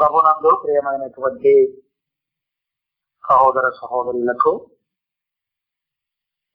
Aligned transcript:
ప్రభునందు 0.00 0.60
ప్రియమైనటువంటి 0.62 1.82
సహోదర 3.28 3.70
సహోదరులకు 3.70 4.70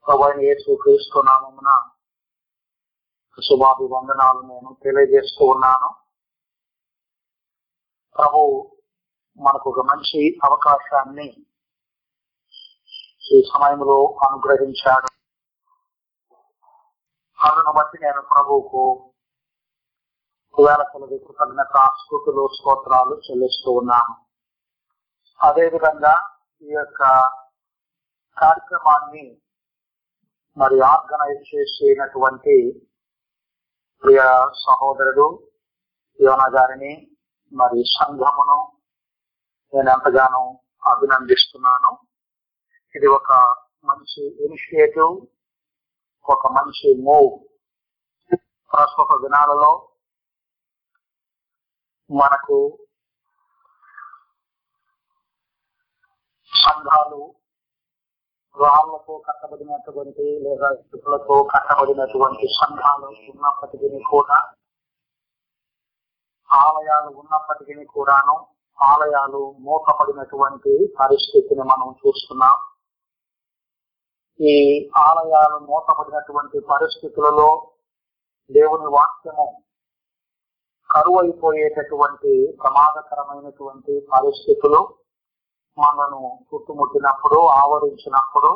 ప్రభు 0.08 0.42
యేసు 0.42 0.76
క్రీస్తు 0.76 1.22
నామమున 1.26 1.92
శుభాభివందనాలు 3.42 4.40
నేను 4.40 4.78
తెలియజేస్తూ 4.84 5.46
ఉన్నాను. 5.46 5.90
ప్రభు 8.18 8.72
మనకు 9.38 9.70
ఒక 9.70 9.80
మంచి 9.80 10.40
అవకాశాన్ని 10.44 11.28
ఈ 13.34 13.50
సమయంలో 13.54 14.20
అనుగ్రహించాడు. 14.28 15.10
అందును 17.40 17.72
బట్టి 17.72 17.98
నేను 18.04 18.22
ప్రభువుకు 18.22 19.11
వేల 20.58 20.82
కొలది 20.84 21.18
కృతజ్ఞత 21.18 21.76
స్థుతులు 22.00 22.44
స్తోత్రాలు 22.48 23.14
చెల్లిస్తూ 23.26 23.72
ఉన్నాను 23.72 24.14
అదేవిధంగా 25.40 26.14
ఈ 26.64 26.72
యొక్క 26.72 27.02
కార్యక్రమాన్ని 28.38 29.26
మరి 30.58 30.78
ఆర్గనైజ్ 30.82 31.44
చేసినటువంటి 31.56 32.56
ప్రియ 34.04 34.22
సహోదరుడు 34.66 35.28
యోన 36.20 36.44
గారిని 36.56 36.94
మరి 37.54 37.82
సంఘమును 37.98 38.60
నేను 39.74 39.90
ఎంతగానో 39.90 40.44
అభినందిస్తున్నాను. 40.92 41.92
ఇది 42.96 43.08
ఒక 43.08 43.32
మంచి 43.86 44.22
ఇనిషియేటివ్ 44.46 45.14
ఒక 46.26 46.48
మంచి 46.48 46.90
మూవ్. 47.02 47.32
ప్రస్తుత 48.72 49.12
దినాలలో 49.22 49.72
మనకు 52.12 52.58
సంఘాలు 56.54 57.22
రాళ్ళతో 58.58 59.14
కట్టబడినటువంటి 59.20 60.26
లేదా 60.42 60.70
ఇటుకలతో 60.72 61.44
కట్టబడినటువంటి 61.44 62.48
సంఘాలు 62.48 63.06
ఉన్నప్పటికీ 63.06 64.00
కూడా 64.04 64.38
ఆలయాలు 66.50 67.10
ఉన్నప్పటికీ 67.20 67.86
కూడాను 67.86 68.36
ఆలయాలు 68.80 69.42
మూతపడినటువంటి 69.60 70.74
పరిస్థితిని 71.00 71.64
మనం 71.64 71.90
చూస్తున్నాం. 71.92 72.58
ఈ 74.40 74.56
ఆలయాలు 74.98 75.58
మూతపడినటువంటి 75.60 76.60
పరిస్థితులలో 76.60 77.50
దేవుని 78.50 78.86
వాక్యము 78.86 79.48
కరువైపోయేటటువంటి 80.92 82.32
ప్రమాదకరమైనటువంటి 82.60 83.94
పరిస్థితులు 84.12 84.82
మనను 85.78 86.22
చుట్టుముట్టినప్పుడు 86.50 87.40
ఆవరించినప్పుడు 87.58 88.52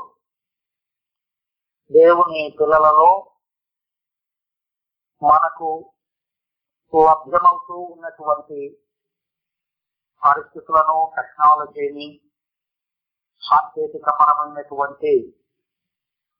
దేవుని 1.91 2.41
పిల్లలలో 2.59 3.09
మనకు 5.21 5.69
లభ్యమవుతూ 6.93 7.75
ఉన్నటువంటి 7.85 8.59
పరిస్థితులను 10.23 10.97
టెక్నాలజీని 11.15 12.07
సాంకేతికపరమైనటువంటి 13.43 15.13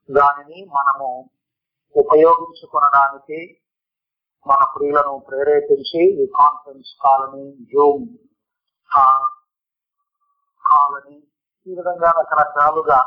దానిని 0.09 0.59
మనము 0.71 1.09
ఉపయోగించుకునడానికి 1.95 3.39
మన 4.45 4.61
ప్రియులను 4.73 5.13
ప్రేరేపించి 5.27 6.01
ఈ 6.15 6.25
కాన్ఫరెన్స్ 6.35 6.91
కాలని 7.01 7.45
జూమ్ 7.71 8.05
కాలని 10.63 11.17
ఈ 11.67 11.75
విధంగా 11.75 12.09
రకరకాలుగా 12.19 12.99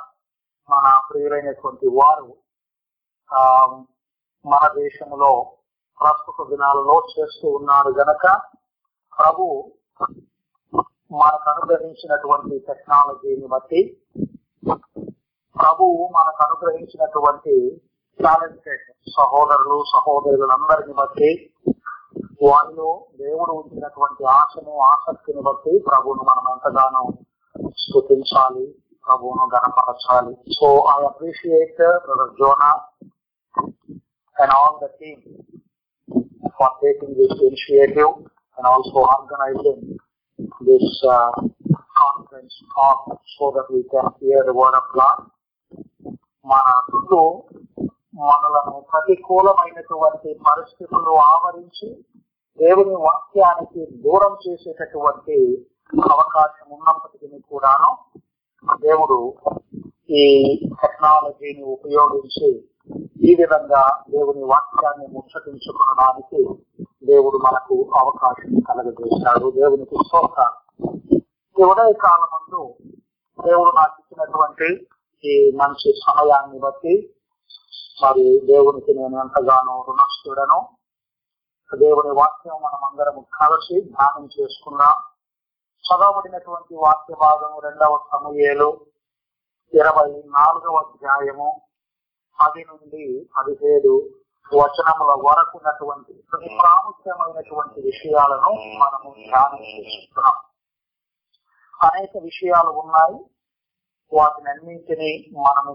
మన 0.68 0.86
ప్రియులైనటువంటి 1.06 1.88
వారు 1.94 2.28
మన 4.44 4.64
దేశంలో 4.76 5.30
ప్రస్తుత 6.00 6.48
దినాలలో 6.48 6.96
చేస్తూ 7.12 7.46
ఉన్నారు 7.58 7.90
గనక 7.92 8.26
ప్రభు 9.12 9.44
మనకు 11.12 11.46
అనుగ్రహించినటువంటి 11.50 12.56
టెక్నాలజీని 12.66 13.46
బట్టి 13.46 13.80
ప్రభు 15.56 15.84
మనకు 16.16 16.40
అనుగ్రహించినటువంటి 16.46 17.54
సహోదరులు 19.08 19.76
సహోదరులందరిని 19.90 20.94
బట్టి 20.94 21.30
వారిలో 22.42 22.88
దేవుడు 23.18 23.52
ఉంచినటువంటి 23.52 24.24
ఆశను 24.32 24.72
ఆసక్తిని 24.86 25.42
బట్టి 25.42 25.72
ప్రభువును 25.86 26.22
మనం 26.22 26.44
ఎంతగానో 26.52 27.02
స్థుతించాలి 27.78 28.64
ప్రభువును 29.04 29.44
గణపరచాలి. 29.54 30.34
So 30.52 30.68
I 30.92 30.98
appreciate 31.04 31.78
brother 32.04 32.32
Jonah 32.40 32.70
and 34.36 34.54
all 34.54 34.76
the 34.82 34.88
team 35.00 35.22
for 36.58 36.74
taking 36.82 37.14
this 37.14 37.38
initiative 37.42 38.12
and 38.58 38.68
also 38.68 39.02
organising 39.14 39.84
this 40.66 40.94
conference 41.98 42.58
of 42.80 43.04
so 43.36 43.50
that 43.56 43.72
we 43.72 43.82
can 43.94 44.12
hear 44.22 44.50
word 44.60 44.78
of 44.82 44.90
God 44.98 45.22
మన 46.46 46.66
చుట్టూ 46.90 47.22
మనలను 48.18 48.80
ప్రతికూలమైనటువంటి 48.80 50.34
పరిస్థితులు 50.48 51.14
ఆవరించి 51.24 51.88
దేవుని 52.58 52.94
వాక్యానికి 52.94 53.86
దూరం 53.86 54.32
చేసేటటువంటి 54.48 55.36
అవకాశం 56.10 56.66
ఉన్నప్పటికీ 56.70 57.38
కూడాను 57.50 57.90
దేవుడు 58.80 59.18
ఈ 60.10 60.24
టెక్నాలజీని 60.82 61.62
ఉపయోగించి 61.62 62.48
ఈ 63.22 63.34
విధంగా 63.34 63.82
దేవుని 64.10 64.44
వాక్యాన్ని 64.44 65.06
ముచ్చటించుకోవడానికి 65.06 66.40
దేవుడు 67.04 67.36
మనకు 67.36 67.76
అవకాశం 67.98 68.52
కలగజేశాడు. 68.68 69.50
దేవునికి 69.50 69.96
స్తోత్ర 70.06 70.42
ఈ 71.56 71.64
ఉదయ 71.64 71.92
కాలం 71.92 72.28
ముందు 72.34 72.62
దేవుడు 73.38 73.70
నాకు 73.76 73.96
ఇచ్చినటువంటి 74.00 74.68
ఈ 75.24 75.52
మంచి 75.56 75.92
సమయాన్ని 76.06 76.58
బట్టి 76.58 76.94
మరి 78.02 78.24
దేవునికి 78.46 78.94
నేను 78.94 79.16
ఎంతగానో 79.20 79.84
రుణస్థుడను. 79.88 80.58
దేవుని 81.74 82.10
వాక్యం 82.10 82.56
మనం 82.62 82.82
అందరం 82.84 83.16
కలిసి 83.22 83.76
ధ్యానం 83.80 84.24
చేసుకున్నాం 84.26 84.96
చదవబడినటువంటి 85.84 86.74
వాక్య 86.74 87.14
భాగము 87.14 87.58
రెండవ 87.60 87.98
సమయలు 88.12 88.68
ఇరవై 89.72 90.22
నాలుగవ 90.26 90.76
అధ్యాయము 90.76 91.48
పది 92.38 92.64
నుండి 92.64 93.04
పదిహేడు 93.36 93.92
వచనముల 94.52 95.12
వరకు 95.26 95.58
ఉన్నటువంటి 95.58 96.12
ప్రతి 96.30 96.48
ప్రాముఖ్యమైనటువంటి 96.58 97.80
విషయాలను 97.80 98.52
మనము 98.78 99.10
ధ్యానం 99.26 99.62
చేసుకున్నాం 99.72 100.36
అనేక 101.80 102.10
విషయాలు 102.22 102.70
ఉన్నాయి. 102.70 103.18
వాటిని 104.12 104.48
అన్నింటినీ 104.50 105.10
మనము 105.38 105.72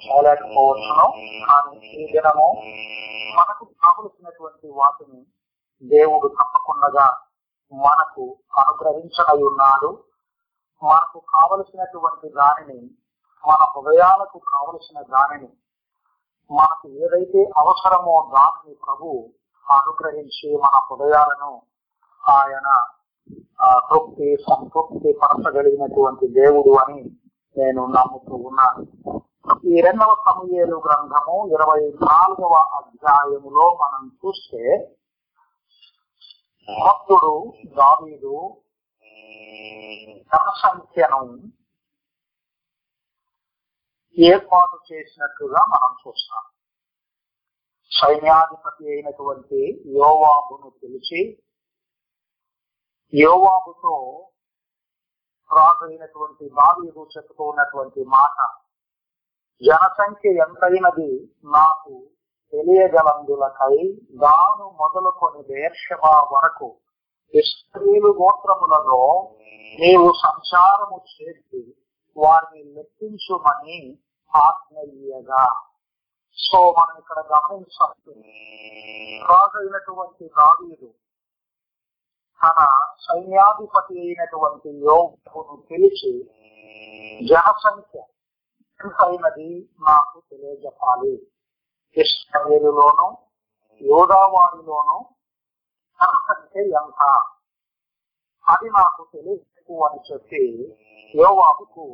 చేయలేకపోవచ్చును 0.00 1.06
కానీ 1.42 1.76
ఈ 1.94 2.06
దినము 2.12 2.48
మనకు 3.36 3.64
కావలసినటువంటి 3.82 4.68
వాటిని 4.76 5.20
దేవుడు 5.82 6.28
తప్పకుండా 6.34 7.06
మనకు 7.72 8.24
అనుగ్రహించడై 8.58 9.38
ఉన్నాడు 9.42 9.90
మనకు 10.82 11.18
కావలసినటువంటి 11.32 12.28
దానిని 12.30 12.80
మన 13.44 13.60
హృదయాలకు 13.72 14.38
కావలసిన 14.52 14.98
దానిని 15.08 15.50
మనకు 16.50 16.86
ఏదైతే 17.02 17.42
అవసరమో 17.58 18.16
దానిని 18.32 18.74
ప్రభు 18.82 19.10
అనుగ్రహించి 19.66 20.48
మన 20.56 20.76
హృదయాలను 20.86 21.52
ఆయన 22.24 22.68
తృప్తి 23.88 24.28
సంతృప్తి 24.46 25.10
పరచగలిగినటువంటి 25.20 26.26
దేవుడు 26.34 26.72
అని 26.78 27.02
నేను 27.56 27.82
నమ్ముతూ 27.86 28.34
ఉన్నాను. 28.48 28.82
ఈ 29.72 29.80
రెండవ 29.80 30.10
సమయలు 30.26 30.76
గ్రంథము 30.86 31.36
ఇరవై 31.54 31.82
నాలుగవ 32.04 32.54
అధ్యాయములో 32.78 33.64
మనం 33.82 34.02
చూస్తే 34.20 34.62
భక్తుడు 36.68 37.32
దావీదు 37.78 38.34
జనసంఖ్యను 40.32 41.20
ఏర్పాటు 44.16 44.76
చేసినట్లుగా 44.92 45.62
మనం 45.74 45.92
చూస్తాం. 46.02 46.44
సైన్యాధిపతి 47.90 48.84
అయినటువంటి 48.92 49.60
యోవాబును 49.98 50.68
పిలిచి 50.70 51.22
యోవాబుతో 53.12 53.94
రాజైనటువంటి 55.56 56.48
అయినటువంటి 56.48 56.48
చెప్తూ 56.50 57.06
చెప్పుకున్నటువంటి 57.16 58.04
మాట. 58.04 58.48
జనసంఖ్య 59.64 60.30
ఎంతైనది 60.30 61.32
నాకు 61.44 62.06
తెలియగలందులకై 62.52 63.76
దాను 64.16 64.70
మొదలుకొని 64.80 65.42
దేర్షమా 65.42 66.28
వరకు 66.32 66.76
ఇస్రాయేలు 67.34 68.08
గోత్రములలో 68.22 69.30
నీవు 69.80 70.12
సంచారము 70.26 71.00
చేసి 71.14 71.74
వారిని 72.16 72.72
లెక్కించుమని 72.74 73.98
ఆజ్ఞయ్యగా. 74.36 75.60
సో 76.36 76.74
మనం 76.78 76.98
ఇక్కడ 76.98 77.18
గమనించాలి. 77.18 78.14
రాజు 79.22 79.58
అయినటువంటి 79.58 80.24
దావీదు 80.24 80.94
తన 82.40 82.60
సైన్యాధిపతి 82.98 83.94
అయినటువంటి 84.00 84.70
యోగును 84.84 85.56
తెలిసి 85.70 86.12
జనసంఖ్య 87.22 87.98
ఎంతైనది 88.80 89.50
నాకు 89.80 90.16
తెలియజెప్పాలి. 90.30 91.12
కృష్ణవేలులోను 91.96 93.06
యోదావారిలోను 93.80 94.96
జనసంఖ్య 96.00 96.64
ఎంత? 96.80 97.00
అది 98.46 98.68
నాకు 98.70 99.02
తెలియదు 99.12 99.76
అని 99.86 100.00
చెప్పి 100.08 100.42
యోవాబుకు 101.14 101.84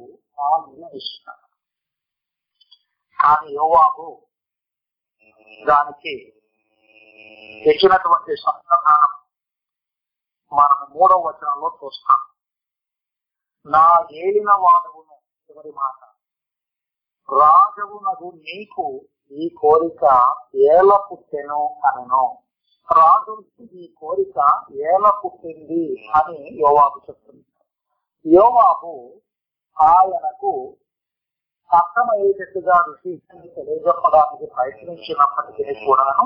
ఆజ్ఞ 0.42 0.82
ఇస్తాడు 0.92 1.46
కానీ 3.18 3.48
యోవాబు 3.54 4.06
దానికి 5.62 6.14
తెచ్చినటువంటి 7.62 8.34
సమాధానం 8.36 9.14
మనం 10.52 10.86
మూడవ 10.96 11.18
వచనంలో 11.18 11.68
చూస్తాం. 11.84 12.20
నా 13.66 14.06
ఏలిన 14.12 14.50
వాడవును 14.52 15.16
చివరి 15.44 15.72
మాట? 15.72 16.00
రాజవునకు 17.28 18.32
నీకు 18.36 19.04
ఈ 19.30 19.48
కోరిక 19.48 20.04
ఏల 20.56 20.90
పుట్టెను 21.12 21.62
అనను. 21.86 22.38
రాజు 22.88 23.44
ఈ 23.72 23.94
కోరిక 24.00 24.38
ఏల 24.74 25.10
పుట్టింది 25.24 26.10
అని 26.14 26.58
యోవాబు 26.58 27.00
చెప్తుంది. 27.10 27.44
యోవాబు 28.26 29.20
ఆయనకు 29.76 30.76
అర్థమయ్యేటట్టుగా 31.70 32.84
విషయాన్ని 32.88 33.48
తెలియజెప్పడానికి 33.48 34.46
ప్రయత్నించినప్పటికీ 34.46 35.86
కూడాను 35.86 36.24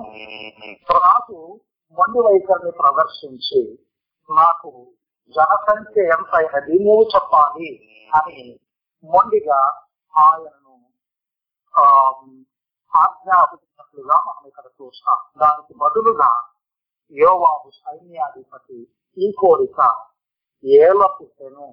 రాజు 0.95 1.61
మొండి 1.97 2.19
వైఖరిని 2.19 2.71
ప్రదర్శించి 2.71 3.63
నాకు 4.31 4.71
జనసంఖ్య 5.35 6.03
ఎంతైనది 6.15 6.75
నువ్వు 6.85 7.05
చెప్పాలి 7.15 7.71
అని 8.11 8.41
మొండిగా 9.05 9.61
ఆయనను 10.15 10.75
ఆజ్ఞాపించినట్లుగా 12.93 14.17
మనం 14.27 14.45
ఇక్కడ 14.51 14.67
చూస్తాం. 14.79 15.19
దానికి 15.43 15.73
బదులుగా 15.83 16.31
యోవాబు 17.15 17.69
సైన్యాధిపతి 17.79 18.81
ఈ 19.17 19.29
కోరిక 19.41 19.81
ఏల 20.65 21.01
పుట్టెను 21.17 21.67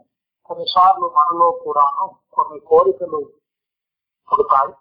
కొన్నిసార్లు 0.50 1.08
మనలో 1.18 1.50
కూడాను 1.64 2.06
కొన్ని 2.34 2.60
కోరికలు 2.70 3.22
పుడతాయి. 4.30 4.74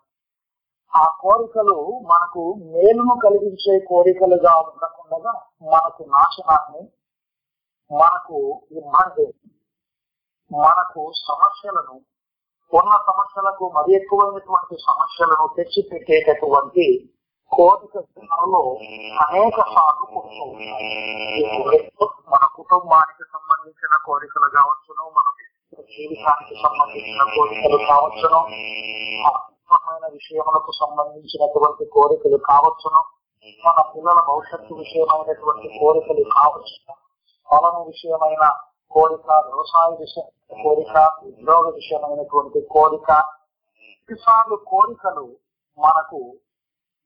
ఆ 0.92 1.04
కోరికలు 1.22 1.78
మనకు 2.12 2.42
మేలును 2.74 3.14
కలిగించే 3.24 3.74
కోరికలుగా 3.90 4.54
ఉండకుండా 4.60 5.32
మనకు 5.72 6.02
నాశనాన్ని 6.14 6.82
మనకు 7.90 8.38
ఇబ్బంది. 8.70 9.26
మనకు 10.50 11.02
సమస్యలను 11.29 11.96
ఉన్న 12.73 12.94
సమస్యలకు 13.06 13.64
మరి 13.76 13.90
ఎక్కువైనటువంటి 13.94 14.76
సమస్యలను 14.81 15.46
తెచ్చి 15.56 15.82
పెట్టేటటువంటి 15.82 16.87
కోరిక 17.52 17.94
స్థితులలో 17.99 18.62
అనేక 19.25 19.58
సార్లు 19.75 20.20
మన 22.32 22.43
కుటుంబానికి 22.56 23.25
సంబంధించిన 23.25 23.94
కోరికలు 24.06 24.49
కావచ్చును 24.49 25.05
మన 25.11 25.29
జీవితానికి 25.88 26.55
సంబంధించిన 26.64 27.23
కోరికలు 27.37 27.79
కావచ్చును 27.90 28.40
ఆత్మీయమైన 29.31 30.06
విషయములకు 30.12 30.73
సంబంధించినటువంటి 30.73 31.87
కోరికలు 31.96 32.40
కావచ్చును 32.50 33.02
మన 33.62 33.79
పిల్లల 33.94 34.20
భవిష్యత్తు 34.31 34.75
విషయమైనటువంటి 34.75 35.69
కోరికలు 35.79 36.25
కావచ్చును. 36.37 36.94
పాలన 37.52 37.82
విషయమైన 37.82 38.60
కోరిక 38.90 39.30
వ్యవసాయ 39.30 39.96
విషయం 39.96 40.28
కోరిక 40.62 41.18
ఉద్యోగ 41.22 41.70
విషయమైనటువంటి 41.70 42.60
కోరిక. 42.60 43.12
కొన్నిసార్లు 43.12 44.56
కోరికలు 44.56 45.36
మనకు 45.78 46.36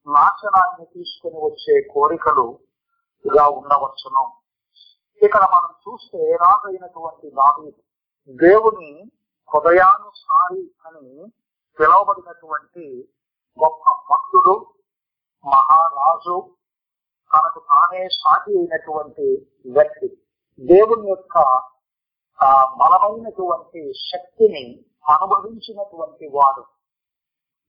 నాశనాన్ని 0.06 0.86
తీసుకుని 0.86 1.38
వచ్చే 1.44 1.80
కోరికలుగా 1.94 3.48
ఉండవచ్చును. 3.48 4.32
ఇక్కడ 5.22 5.40
మనం 5.40 5.74
చూస్తే 5.84 6.36
రాజైనటువంటి 6.36 7.30
దావీదు 7.30 7.82
దేవుని 8.32 9.10
హృదయానుసారి 9.54 10.70
అని 10.86 11.26
పిలువబడినటువంటి 11.80 13.08
గొప్ప 13.64 13.84
భక్తుడు 14.10 14.66
మహారాజు 15.46 16.50
తనకు 17.32 17.58
తానే 17.58 18.08
సాటి 18.08 18.58
అయినటువంటి 18.58 19.26
వ్యక్తి. 19.66 20.21
దేవుని 20.60 21.08
యొక్క 21.08 21.38
ఆ 22.43 22.76
బలమైనటువంటి 22.81 23.93
శక్తిని 24.12 24.84
అనుభవించినటువంటి 25.08 26.28
వాడు. 26.28 26.64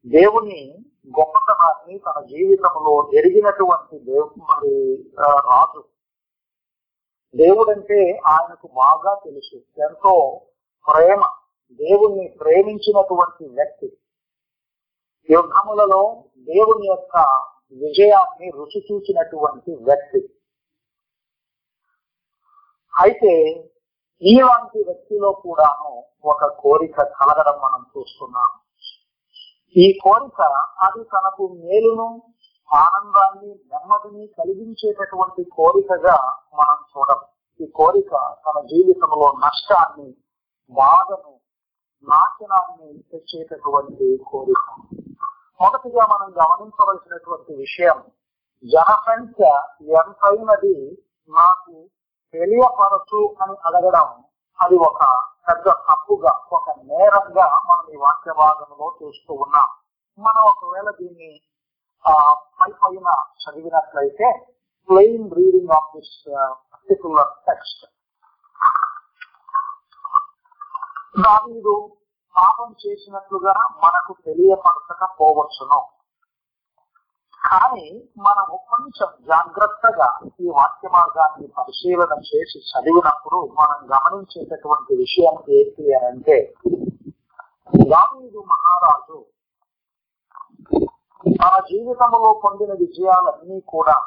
దేవుని 0.10 0.78
గొప్పతనాన్ని 1.08 1.98
తన 1.98 2.26
జీవితంలో 2.26 3.10
ఎరిగినటువంటి 3.14 4.00
దేవుడి 4.00 4.40
మరి 4.40 5.06
రాజు. 5.28 5.84
దేవుడంటే 7.36 8.22
ఆయనకు 8.26 8.68
బాగా 8.68 9.22
తెలుసు. 9.24 9.56
ఎంతో 9.56 10.42
ప్రేమ. 10.88 11.22
దేవుణ్ణి 11.72 12.28
ప్రేమించినటువంటి 12.28 13.46
వ్యక్తి. 13.46 13.98
యుద్ధములలో 15.30 16.24
దేవుని 16.38 16.88
యొక్క 16.88 17.18
విజయాన్ని 17.72 18.50
రుచి 18.50 18.86
చూచినటువంటి 18.92 19.72
వ్యక్తి. 19.72 20.33
అయితే 23.02 23.34
ఇలాంటి 24.22 24.84
వ్యక్తిలో 24.84 25.32
కూడాను 25.32 26.04
ఒక 26.26 26.46
కోరిక 26.46 27.02
కలగడం 27.02 27.60
మనం 27.64 27.86
చూస్తున్నాం. 27.98 28.52
ఈ 29.78 30.00
కోరిక 30.04 30.42
అది 30.84 31.04
తనకు 31.04 31.48
మేలును 31.48 32.22
ఆనందాన్ని 32.74 33.48
నెమ్మదిని 33.48 34.28
కలిగించేటటువంటి 34.28 35.44
కోరికగా 35.44 36.18
మనం 36.56 36.78
చూడం. 36.92 37.20
ఈ 37.60 37.68
కోరిక 37.68 38.12
తన 38.46 38.66
జీవితంలో 38.66 39.34
నష్టాన్ని 39.38 40.10
బాధను 40.72 41.40
నాశనాన్ని 42.08 43.00
తెచ్చేటటువంటి 43.12 44.18
కోరిక. 44.18 44.64
మొదటిగా 45.62 46.06
మనం 46.06 46.30
గమనించవలసినటువంటి 46.32 47.54
విషయం 47.56 48.04
జనసంఖ్య 48.64 49.46
ఎంతైనది 50.00 50.78
నాకు 51.32 51.90
తెలియపరచు 52.34 53.22
అని 53.42 53.56
అడగడం 53.66 54.08
అది 54.60 54.76
ఒక 54.76 55.00
పెద్ద 55.48 55.68
తప్పుగా 55.88 56.32
ఒక 56.52 56.70
నేరంగా 56.70 57.46
మనం 57.70 57.86
ఈ 57.94 57.98
వాక్య 57.98 58.34
భాగంలో 58.34 58.88
చూస్తూ 59.00 59.34
ఉన్నాం. 59.34 59.68
మనం 60.18 60.44
ఒకవేళ 60.44 60.90
దీన్ని 60.90 61.32
ఆ 62.06 62.14
పై 62.58 62.72
పైన 62.84 63.08
చదివినట్లయితే 63.44 64.28
plain 64.90 65.28
reading 65.32 65.74
of 65.76 65.90
this 65.96 66.16
particular 66.74 67.32
text 67.48 67.84
దావీదు 71.22 71.76
పాపం 72.36 72.76
చేసినట్లుగా 72.84 73.54
మనకు 73.84 74.14
తెలియపరచకపోవచ్చును. 74.26 75.80
కానీ 77.44 77.88
మనము 78.20 78.56
కొంచెం 78.70 79.10
జాగ్రత్తగా 79.28 80.08
ఈ 80.40 80.48
వాక్య 80.50 80.90
మార్గాన్ని 80.94 81.48
పరిశీలన 81.58 82.14
చేసి 82.30 82.60
చదివినప్పుడు 82.70 83.40
మనం 83.58 83.80
గమనించేటటువంటి 83.92 84.94
విషయం 84.96 85.36
ఏంటి 85.50 85.84
అని 85.94 86.08
అంటే 86.08 86.38
దావీదు 87.88 88.42
మహారాజు 88.52 89.20
తన 91.24 91.56
జీవితంలో 91.70 92.30
పొందిన 92.44 92.72
విజయాలన్నీ 92.80 93.60
కూడా 93.68 93.98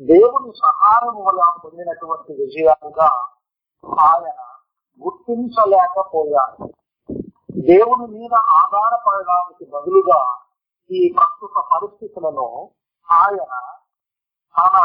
దేవుని 0.00 0.50
సహాయం 0.60 1.16
వల్ల 1.26 1.44
పొందినటువంటి 1.62 2.32
విజయాలుగా 2.38 3.08
ఆయన 4.00 4.40
గుర్తించలేకపోయాడు 5.02 6.66
దేవుని 7.66 8.06
మీద 8.14 8.34
ఆధారపడడానికి 8.56 9.64
బదులుగా 9.72 10.20
ఈ 10.90 11.00
ప్రస్తుత 11.14 11.56
పరిస్థితులలో 11.72 12.48
ఆయన 13.08 13.52
తన 14.54 14.76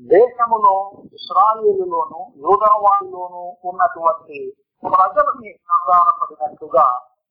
దేశములో 0.00 0.74
ఇస్రాయిలులోను 1.16 2.20
యూదావాడిలోను 2.42 3.44
ఉన్నటువంటి 3.64 4.38
ప్రజలని 4.82 5.50
ఆధారపడినట్టుగా 5.76 6.86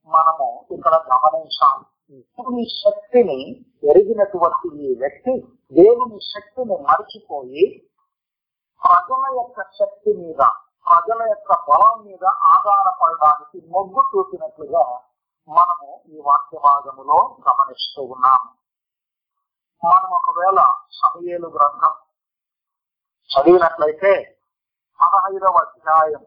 మనము 0.10 0.48
ఇక్కడ 0.72 0.96
గమనించాలి 1.12 1.86
దేవుని 2.13 2.65
శక్తిని 2.82 3.39
ఎరిగినటువంటి 3.84 4.68
ఈ 4.82 4.89
వ్యక్తి 4.96 5.34
దేవుని 5.74 6.20
శక్తిని 6.32 6.75
మరచిపోయి 6.84 7.65
ప్రజల 8.82 9.24
యొక్క 9.36 9.60
శక్తి 9.80 10.12
మీద 10.13 10.42
ప్రజల 10.88 11.22
యొక్క 11.30 11.51
బలం 11.70 11.96
మీద 12.06 12.25
ఆధారపడడానికి 12.51 13.60
మొగ్గు 13.72 14.01
చూపినట్లుగా 14.10 14.84
మనము 15.48 15.90
ఈ 16.08 16.20
వాక్య 16.20 16.58
భాగములో 16.60 17.18
గమనిస్తూ 17.48 18.02
ఉన్నాము 18.04 18.50
మనం 19.84 20.12
ఒకవేళ 20.12 20.60
సమయేలు 20.92 21.48
గ్రంథం 21.48 21.94
చదివినట్లయితే 23.30 24.14
పదహైదవ 25.00 25.56
అధ్యాయం 25.58 26.24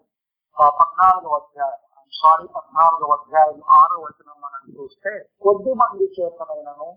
పద్నాలుగవ 0.56 1.34
అధ్యాయం 1.34 1.82
సారీ 2.12 2.46
పద్నాలుగవ 2.46 3.12
అధ్యాయం 3.12 3.60
ఆరో 3.70 3.96
వచనం 4.00 4.36
మనం 4.40 4.62
చూస్తే 4.76 5.12
కొద్ది 5.42 5.72
మంది 5.74 6.06
చేతనైనను 6.16 6.88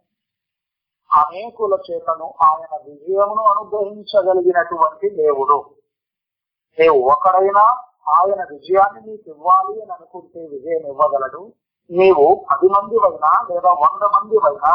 అనేకుల 1.11 1.73
చేతను 1.87 2.27
ఆయన 2.43 2.73
విజయమును 2.83 3.43
అనుగ్రహించగలిగినటువంటి 3.43 5.07
దేవుడు. 5.15 5.57
నీవు 6.77 6.99
ఒకడైనా 7.11 7.65
ఆయన 8.09 8.41
విజయాన్ని 8.43 9.01
నీకు 9.01 9.29
ఇవ్వాలి 9.29 9.81
అని 9.81 9.91
అనుకుంటే 9.91 10.41
విజయం 10.47 10.83
ఇవ్వగలడు. 10.87 11.41
నీవు 11.89 12.25
పది 12.49 12.67
మంది 12.69 12.97
అయినా 13.05 13.31
లేదా 13.49 13.71
వంద 13.81 14.03
మంది 14.13 14.37
అయినా 14.43 14.71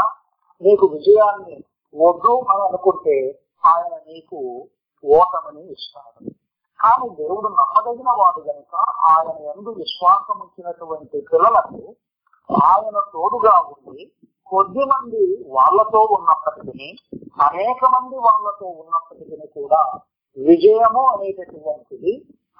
నీకు 0.60 0.84
విజయాన్ని 0.86 1.56
వద్దు 1.94 2.32
అని 2.44 2.62
అనుకుంటే 2.62 3.16
ఆయన 3.64 3.92
నీకు 4.06 4.38
ఓటమని 5.04 5.62
ఇస్తాడు. 5.72 6.20
కానీ 6.80 7.06
దేవుడు 7.18 7.48
నమ్మదగిన 7.56 8.10
వాడు 8.18 8.40
కనుక 8.40 8.74
ఆయన 9.08 9.28
ఎందు 9.50 9.70
విశ్వాసం 9.78 10.36
ఉంచినటువంటి 10.40 11.18
పిల్లలకు 11.30 11.80
ఆయన 12.48 12.98
తోడుగా 13.14 13.54
ఉండి 13.72 14.04
కొద్ది 14.48 14.84
మంది 14.84 15.22
వాళ్ళతో 15.48 16.00
ఉన్నప్పటికీ 16.16 16.88
అనేక 17.46 17.80
మంది 17.94 18.16
వాళ్ళతో 18.26 18.66
ఉన్నప్పటికీ 18.80 19.46
కూడా 19.56 19.80
విజయము 20.36 21.02
అనేటటువంటిది 21.12 22.12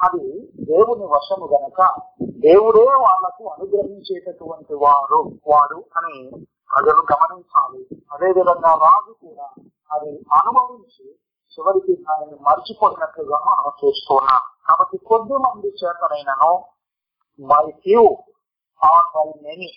అది 0.02 0.50
దేవుని 0.60 1.04
వశము 1.04 1.46
గనక 1.46 2.00
దేవుడే 2.22 2.84
వాళ్ళకు 2.84 3.44
అనుగ్రహించేటటువంటి 3.48 4.74
వారు 4.74 5.32
వాడు 5.46 5.84
అని 5.96 6.30
ప్రజలు 6.72 7.02
గమనించాలి. 7.12 7.86
అదే 8.12 8.26
విధంగా 8.26 8.74
రాజు 8.74 9.12
కూడా 9.12 9.46
అది 9.92 10.10
అనుభవించి 10.32 11.06
చివరికి 11.52 11.92
దానిని 12.02 12.36
మర్చిపోయినట్లుగా 12.40 13.38
మనం 13.38 13.72
చూస్తున్నాం. 13.84 14.40
కాబట్టి 14.68 14.96
కొద్ది 14.98 15.34
మంది 15.34 15.68
చేతనైనను 15.68 16.64
by 17.40 17.70
few 17.70 18.02
or 18.84 19.06
by 19.16 19.32
many 19.42 19.70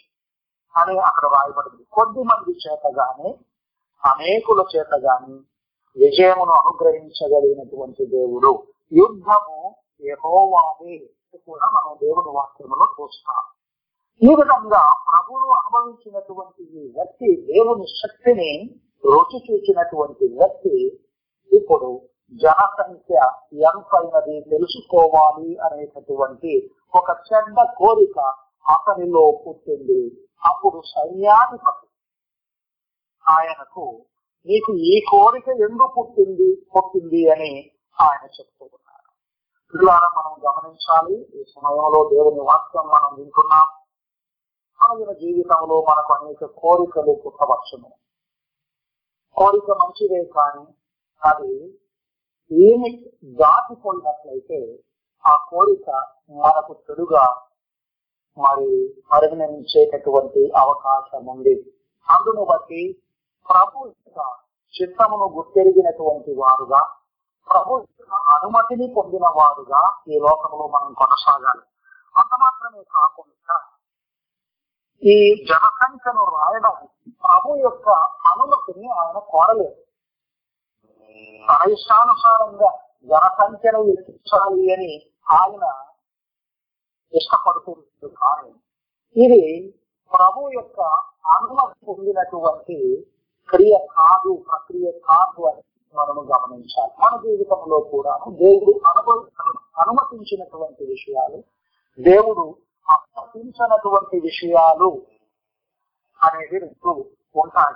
అని 0.76 1.00
అక్కడ 1.00 1.26
రాయబడింది. 1.26 1.84
కొద్ది 1.94 2.24
మంది 2.24 2.52
చేత 2.52 2.88
గాని 2.88 3.30
అనేకుల 4.04 4.66
చేత 4.76 4.94
గాని 4.96 5.36
విజయమును 5.98 6.52
అనుగ్రహించగలిగినటువంటి 6.52 8.06
దేవుడు. 8.06 8.64
యుద్ధము 8.92 9.76
యెహోవాదే 10.04 10.96
కూడా 11.48 11.68
మనం 11.68 11.94
దేవుని 12.02 12.32
వాక్యంలో 12.36 12.86
చూస్తాం 12.98 13.42
ఈ 14.22 14.32
విధంగా 14.36 14.82
ప్రభువును 15.08 15.50
అనుభవించినటువంటి 15.54 16.64
ఈ 16.74 16.84
వ్యక్తి 16.96 17.30
దేవుని 17.48 17.86
శక్తిని 18.02 18.52
రుచి 19.04 19.40
చూచినటువంటి 19.40 20.26
వ్యక్తి 20.34 20.76
ఇప్పుడు 21.52 21.90
జనసంఖ్య 22.34 23.20
ఎంతైనది 23.68 24.36
తెలుసుకోవాలి 24.50 25.50
అనేటటువంటి 25.58 26.52
ఒక 26.94 27.10
చెడ్డ 27.28 27.58
కోరిక 27.78 28.18
అతనిలో 28.66 29.24
పుట్టింది. 29.46 30.02
అప్పుడు 30.44 30.80
సైన్యాధిపతి 30.86 31.88
ఆయనకు 33.26 33.86
నీకు 34.48 34.72
ఈ 34.92 34.96
కోరిక 35.10 35.48
ఎందుకు 35.60 35.88
పుట్టింది? 35.98 36.50
పుట్టింది 36.74 37.22
అని 37.32 37.54
ఆయన 37.98 38.24
చెప్తూ 38.38 38.66
ఉన్నారు 39.76 40.06
మనం 40.06 40.52
గమనించాలి. 40.52 41.22
ఈ 41.22 41.44
సమయంలో 41.56 42.10
దేవుని 42.14 42.40
వాక్యం 42.40 42.88
మనం 42.88 43.16
వింటున్నాం. 43.16 43.68
మన 45.00 45.12
జీవితంలో 45.14 45.82
మనకు 45.82 46.14
అనేక 46.14 46.46
కోరికలు 46.46 47.22
పుట్టవచ్చును. 47.26 47.90
కోరిక 49.36 49.72
మంచిదే 49.72 50.24
కానీ 50.24 50.66
అది 51.24 51.80
ఏమి 52.52 53.12
దాటిపోయినట్లయితే 53.24 54.80
ఆ 55.28 55.46
కోరిక 55.50 55.90
మనకు 56.30 56.76
చెడుగా 56.92 57.42
మరి 58.38 59.04
పరిగణించేటటువంటి 59.12 60.52
అవకాశం 60.58 61.26
ఉంది. 61.26 61.74
అందును 62.10 62.46
బట్టి 62.46 63.02
ప్రభు 63.50 63.88
యొక్క 63.88 64.36
చిత్తమును 64.82 65.26
గుర్తెరిగినటువంటి 65.36 66.36
వారుగా 66.36 66.99
ప్రభు 67.48 67.74
యొక్క 67.80 68.16
అనుమతిని 68.36 68.88
పొందిన 68.94 69.28
వారుగా 69.38 69.82
ఈ 70.08 70.18
లోకంలో 70.20 70.66
మనం 70.68 70.92
కొనసాగాలి. 70.94 71.64
అంత 72.16 72.32
మాత్రమే 72.42 72.82
కాకుండా 72.96 73.56
ఈ 75.02 75.16
జనసంఖ్యను 75.50 76.24
రాయడం 76.36 76.78
ప్రభు 77.24 77.56
యొక్క 77.58 77.90
అనుమతిని 78.32 78.88
ఆయన 79.00 79.20
కోరలేదు. 79.32 79.78
తన 81.48 81.70
ఇష్టానుసారంగా 81.72 82.70
జనసంఖ్యను 83.08 83.82
లెక్కించాలి 83.84 84.64
అని 84.74 84.92
ఆయన 85.28 85.66
ఇష్టపడుతుంది 87.14 88.10
కానీ 88.16 88.52
ఇది 89.16 89.44
ప్రభు 90.12 90.50
యొక్క 90.50 90.80
అనుమతి 91.36 91.80
పొందినటువంటి 91.86 92.78
క్రియ 93.50 93.76
కాదు 93.98 94.32
ప్రక్రియ 94.50 94.88
కాదు 95.08 95.42
అని 95.50 95.64
మనము 95.96 96.22
గమనించాలి. 96.22 96.92
మన 97.00 97.18
జీవితంలో 97.18 97.80
కూడా 97.80 98.20
దేవుడు 98.28 98.80
అనుభవ 98.88 99.26
అనుమతించినటువంటి 99.80 100.86
విషయాలు 100.86 101.38
దేవుడు 102.02 102.56
అనుమతించినటువంటి 102.90 104.20
విషయాలు 104.20 105.02
అనేవి 106.24 106.60
రెండు 106.60 107.06
ఉంటాయి. 107.36 107.76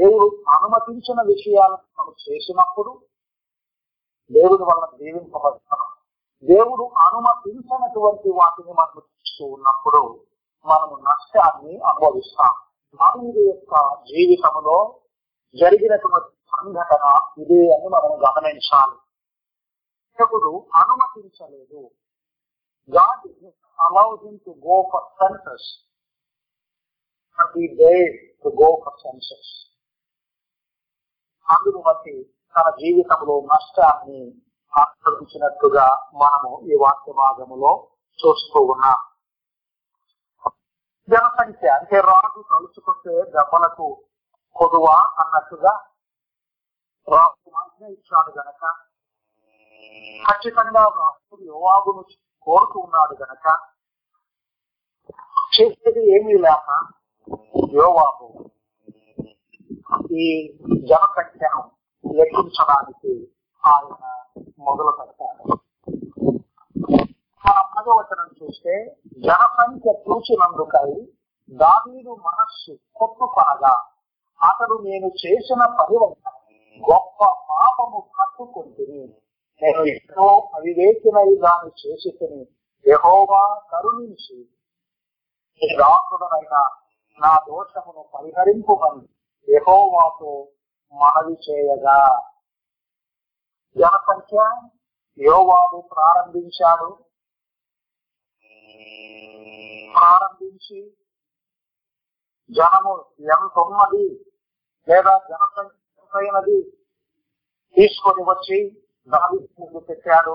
దేవుడు 0.00 0.50
అనుమతించిన 0.50 1.20
విషయాలను 1.20 1.78
మనం 1.98 2.12
చేసినప్పుడు 2.30 2.98
దేవుడి 4.32 4.62
వల్ల 4.62 4.96
జీవింపబడతాం. 4.96 5.86
దేవుడు 6.44 6.82
అనుమతించినటువంటి 6.82 8.28
వాటిని 8.28 8.72
మనం 8.72 8.98
చూస్తూ 8.98 9.46
ఉన్నప్పుడు 9.46 10.20
మనము 10.66 10.96
నష్టాన్ని 10.96 11.78
అనుభవిస్తాం. 11.78 12.54
మానవుడి 13.00 13.46
యొక్క 13.46 13.96
జీవితంలో 14.02 14.94
జరిగినటువంటి 15.54 16.39
సంఘటన 16.56 17.30
ఇదే 17.38 17.76
అని 17.76 17.88
మనం 17.88 18.10
గమనించాలి. 18.28 18.96
దేవుడు 20.18 20.66
అనుమతించలేదు. 20.74 21.90
God 22.90 23.28
allowed 23.80 24.24
him 24.24 24.38
to 24.38 24.50
go 24.50 24.90
for 24.92 25.08
census. 25.18 25.64
But 27.38 27.50
he 27.58 27.66
dared 27.66 28.16
to 28.42 28.50
అందును 31.52 31.82
బట్టి 31.82 32.34
తన 32.56 32.70
జీవితంలో 32.70 33.40
నష్టాన్ని 33.40 34.34
ఆక్రమించినట్టుగా 34.78 36.10
మనము 36.14 36.60
ఈ 36.72 36.76
వాక్య 36.80 37.12
భాగములో 37.12 37.88
చూస్తూ 38.14 38.60
ఉన్నాం. 38.60 39.00
జనసంఖ్య 41.10 41.68
అంటే 41.68 42.00
రాజు 42.00 42.44
తలుచుకుంటే 42.50 43.22
దెబ్బలకు 43.22 44.04
కొదువ 44.56 44.86
అన్నట్టుగా 45.18 45.89
రాజు 47.08 48.30
గనక 48.36 48.62
ఖచ్చితంగా 50.24 50.82
రాజు 50.96 51.36
యువాగును 51.46 52.02
కోరుతూ 52.46 52.78
ఉన్నాడు 52.80 53.14
గనక 53.22 53.46
చేసేది 55.54 56.02
ఏమీ 56.16 56.34
లేక 56.44 56.68
యోవాబు 57.74 58.26
ఈ 60.20 60.26
జనసంఖ్యను 60.90 61.62
లెక్కించడానికి 62.04 63.12
ఆయన 63.64 63.94
మొదలు 64.60 64.92
పెడతాడు 64.98 65.44
మన 67.44 67.58
భగవచనం 67.74 68.28
చూస్తే 68.38 68.74
జనసంఖ్య 69.24 69.94
చూచినందుకై 70.04 70.90
దావీదు 71.50 72.12
మనస్సు 72.26 72.72
కొట్టుకొనగా 72.96 73.74
అతడు 74.40 74.76
నేను 74.84 75.08
చేసిన 75.20 75.62
పరివర్తన 75.78 76.34
గొప్ప 76.88 77.24
పాపము 77.50 78.00
కట్టుకుంటుని 78.18 79.00
నేను 79.62 79.82
ఎన్నో 79.84 80.50
అవివేకమై 80.54 81.34
దాన్ని 81.36 81.72
చేసి 81.86 82.10
యహోవా 82.86 83.42
కరుణించి. 83.72 84.36
రాకుడనైన 85.78 86.56
నా 87.20 87.32
దోషమును 87.48 88.02
పరిహరింపుమని 88.14 89.08
యహోవాతో 89.54 90.48
మనవి 90.92 91.36
చేయగా. 91.50 91.98
జనసంఖ్య 93.76 94.38
యోవాడు 95.18 95.78
ప్రారంభించాడు. 95.94 96.88
ప్రారంభించి 99.94 100.80
జనము 102.50 103.04
ఎంత 103.20 103.58
ఉన్నది 103.58 104.06
లేదా 104.88 105.18
జనసంఖ్య 105.28 105.79
ఎంతైనది 106.10 106.56
తీసుకొని 107.76 108.22
వచ్చి 108.28 108.58
దాని 109.10 109.36
ముందు 109.58 109.80
పెట్టాడు. 109.88 110.34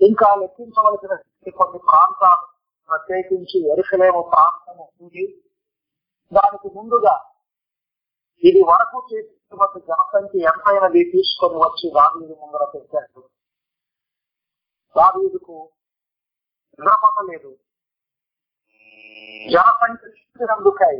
ఇంకా 0.00 0.28
లెక్కించవలసిన 0.40 1.14
కొన్ని 1.58 1.78
ప్రాంతాలు 1.88 2.46
ప్రత్యేకించి 2.88 3.58
ఎరుకలేము 3.72 4.22
ప్రాంతము 4.32 4.84
ఉంది. 5.02 5.24
దానికి 6.32 6.68
ముందుగా 6.78 7.14
ఇది 8.42 8.62
వరకు 8.70 8.98
చేసినటువంటి 9.10 9.78
జనసంఖ్య 9.90 10.50
ఎంతైనది 10.52 11.02
తీసుకొని 11.14 11.58
వచ్చి 11.64 11.86
దావీదు 11.98 12.34
ముందర 12.42 12.64
పెట్టాడు. 12.74 13.22
దావీదుకు 14.96 15.56
నిద్రపట్టలేదు 16.78 17.52
జనసంఖ్య 19.54 20.06
చూసినందుకై 20.18 20.94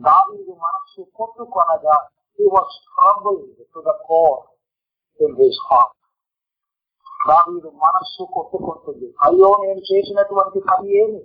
దావీదు 0.00 0.52
మనస్సు 0.62 1.00
కొట్టుకొనగా 1.16 1.96
he 2.38 2.46
was 2.52 2.76
trouble 2.88 3.40
to 3.74 3.80
the 3.86 3.92
core 4.06 4.38
in 5.20 5.34
his 5.40 5.60
heart 5.66 5.96
దావీదు 7.20 7.70
అయ్యో 9.20 9.48
నేను 9.62 9.82
చేసినటువంటి 9.88 10.60
పని 10.68 10.88
ఏమి? 11.00 11.20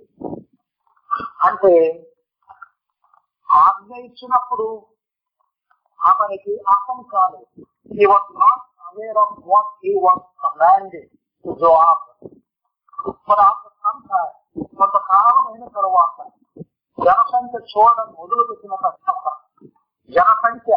అంటే 1.46 1.72
ఆజ్ఞ 3.48 3.92
ఇచ్చినప్పుడు 4.04 4.66
అతనికి 6.00 6.52
అర్థం 6.72 7.00
కాదు 7.12 7.38
he 7.94 8.06
was 8.06 8.30
not 8.38 8.64
aware 8.86 9.18
of 9.18 9.36
what 9.46 9.72
he 9.84 9.92
was 10.04 10.24
commanded 10.42 11.08
to 11.44 11.52
Joab 11.84 12.04
కొంతకాలం 14.76 15.44
అయిన 15.46 15.66
తర్వాత 15.76 16.18
జనసంఖ్య 16.98 17.58
చూడడం 17.72 18.08
మొదలుపెట్టిన 18.18 18.74
తర్వాత 18.84 19.26
జనసంఖ్య 20.10 20.74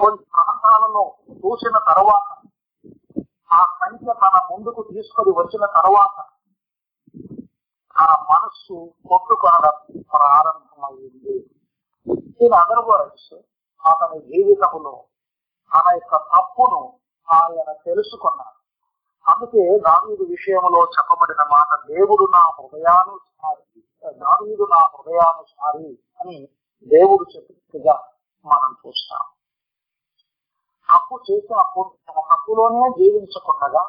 కొన్ని 0.00 0.22
ప్రాంతాలలో 0.34 1.04
చూసిన 1.42 1.76
తర్వాత 1.90 2.28
ఆ 3.52 3.60
సంఖ్య 3.80 4.10
తన 4.22 4.36
ముందుకు 4.50 4.80
తీసుకొని 4.82 5.30
వచ్చిన 5.30 5.64
తర్వాత 5.78 6.16
ఆ 7.96 8.08
మనస్సు 8.30 8.76
కొట్టుకొనడం 9.08 9.76
ప్రారంభమైంది. 10.14 11.36
ఇన్ 12.44 12.56
అదర్ 12.62 12.84
వర్డ్స్ 12.88 13.34
అతని 13.84 14.18
జీవితంలో 14.30 14.94
తన 15.72 15.86
యొక్క 15.94 16.16
తప్పును 16.32 16.80
ఆయన 17.28 17.70
తెలుసుకున్నాడు. 17.86 18.52
అందుకే 19.26 19.62
దావీదు 19.86 20.24
విషయంలో 20.34 20.80
చెప్పబడిన 20.96 21.42
మాట 21.54 21.70
దేవుడు 21.86 22.24
నా 22.34 22.42
హృదయానుసారి 22.56 23.62
దావీదు 24.06 24.62
నా 24.62 24.80
హృదయానుసారి 24.94 25.98
అని 26.20 26.48
దేవుడు 26.86 27.24
చెప్పినట్టుగా 27.36 27.94
మనం 28.46 28.72
చూస్తాం. 28.72 29.24
అప్పు 30.88 31.20
చేసినప్పుడు 31.30 31.88
తన 32.06 32.20
తప్పులోనే 32.30 32.90
జీవించకుండగా 32.90 33.82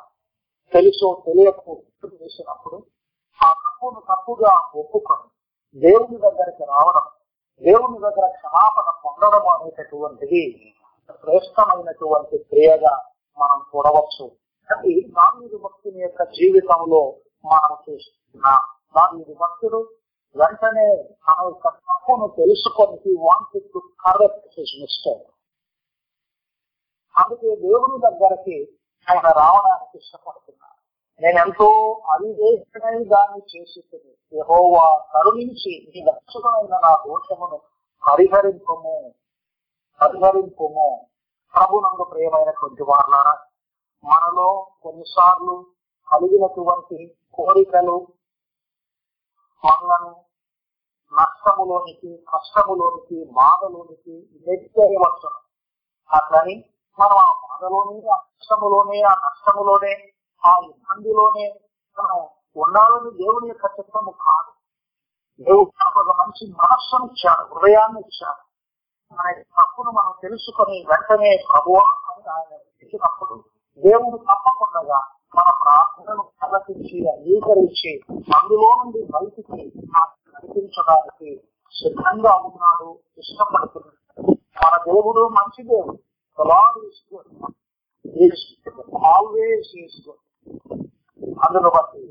తెలుసో 0.74 1.22
తెలియకు 1.26 1.76
తప్పు 1.76 2.16
చేసినప్పుడు 2.24 2.78
ఆ 3.40 3.54
తప్పును 3.54 4.00
తప్పుగా 4.00 4.54
ఒప్పుకొని 4.76 5.28
దేవుని 5.76 6.18
దగ్గరికి 6.18 6.64
రావడం 6.64 7.06
దేవుని 7.62 8.00
దగ్గర 8.00 8.28
క్షమాపణ 8.28 8.90
పొందడం 8.90 9.48
అనేటటువంటిది 9.48 10.74
శ్రేష్టమైనటువంటి 11.24 12.38
క్రియగా 12.38 13.12
మనం 13.38 13.60
చూడవచ్చు. 13.60 14.26
అది 14.70 14.94
నాలుగు 15.10 15.58
భక్తుని 15.58 16.00
యొక్క 16.00 16.24
జీవితంలో 16.24 17.16
మనం 17.46 17.78
చూస్తున్నాం. 17.86 18.62
నాలుగు 18.96 19.34
భక్తుడు 19.34 19.97
వెంటనే 20.38 20.88
తన 21.04 21.40
యొక్క 21.44 21.68
తప్పును 21.68 22.28
తెలుసుకొని 22.38 23.16
wanted 23.20 23.72
to 23.74 23.80
correct 24.00 24.48
his 24.60 24.76
mistake 24.82 25.28
అందుకే 27.16 27.56
దేవుని 27.56 27.98
దగ్గరికి 28.02 28.58
ఆయన 29.08 29.28
రావడానికి 29.32 29.98
ఇష్టపడుతున్నాను 29.98 30.78
నేను 31.22 31.38
ఎంతో 31.46 31.68
అవివేకమై 32.10 33.04
దాన్ని 33.04 33.42
చేసి 33.54 33.80
యహోవా 34.34 34.88
కరుణించి 35.14 35.74
నీ 35.90 36.00
రక్షకుడైన 36.12 36.76
నా 36.78 37.04
దోషమును 37.08 37.58
పరిహరింపము. 38.04 38.96
పరిహరింపము. 40.02 40.90
ప్రభునందు 41.54 42.04
ప్రియమైనటువంటి 42.04 42.84
వాళ్ళారా 42.84 43.36
మనలో 44.04 44.48
కొన్నిసార్లు 44.84 45.56
కలిగినటువంటి 46.08 46.98
కోరికలు 47.34 47.98
మనలను 49.64 50.12
నష్టములోనికి 51.14 52.18
కష్టములోనికి 52.28 53.24
బాధలోనికి 53.32 54.16
నెట్టేయవచ్చు 54.48 55.30
అట్లని 56.10 56.56
మనం 57.00 57.18
ఆ 57.18 57.32
బాధలోనే 57.44 58.08
ఆ 58.10 58.18
కష్టములోనే 58.18 59.02
ఆ 59.02 59.14
నష్టములోనే 59.26 59.94
ఆ 60.44 60.52
ఇబ్బందిలోనే 60.64 61.46
మనం 61.98 62.20
ఉండాలని 62.56 63.12
దేవుని 63.12 63.48
యొక్క 63.48 63.66
చిత్తము 63.80 64.12
కాదు. 64.12 64.52
దేవుడు 65.40 65.72
ఒక 66.00 66.16
మంచి 66.20 66.54
మనస్సును 66.58 67.06
ఇచ్చాడు 67.06 67.56
హృదయాన్ని 67.56 68.00
ఇచ్చాడు. 68.00 68.42
మన 69.12 69.32
తప్పును 69.58 69.92
మనం 69.92 70.14
తెలుసుకొని 70.22 70.86
వెంటనే 70.88 71.38
ప్రభువా 71.50 71.84
అని 72.10 72.30
ఆయన 72.30 72.54
ఇచ్చినప్పుడు 72.84 73.36
దేవుడు 73.82 74.18
తప్పకుండా 74.24 75.00
మన 75.36 75.50
ప్రార్థనను 75.64 76.24
ఆలకించి 76.44 76.98
అంగీకరించి 77.12 77.92
అందులో 78.36 78.70
నుండి 78.84 79.00
బయటికి 79.04 79.82
నడిపించడానికి 79.86 81.42
సిద్ధంగా 81.72 82.34
ఉన్నాడు 82.36 83.00
ఇష్టపడుతున్నాడు. 83.18 84.22
మన 84.66 84.74
దేవుడు 84.86 85.28
మంచి 85.28 85.64
దేవుడు. 85.64 85.98
ఆల్వేస్ 89.06 89.74
Lord 90.08 90.22
అందును 91.44 91.70
బట్టి 91.70 92.02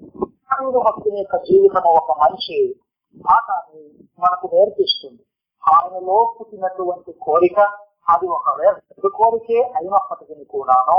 భక్తుని 0.79 1.19
యొక్క 1.19 1.37
జీవితం 1.37 1.83
ఒక 1.83 2.11
మంచి 2.23 2.77
పాఠాన్ని 3.17 3.83
మనకు 4.19 4.47
నేర్పిస్తుంది. 4.53 5.23
ఆయనలో 5.65 6.35
పుట్టినటువంటి 6.41 7.13
కోరిక 7.13 7.61
అది 8.09 8.27
ఒక 8.27 8.49
వ్యక్తి 8.61 9.09
కోరికే 9.09 9.63
అయినప్పటికీ 9.63 10.45
కూడాను 10.45 10.99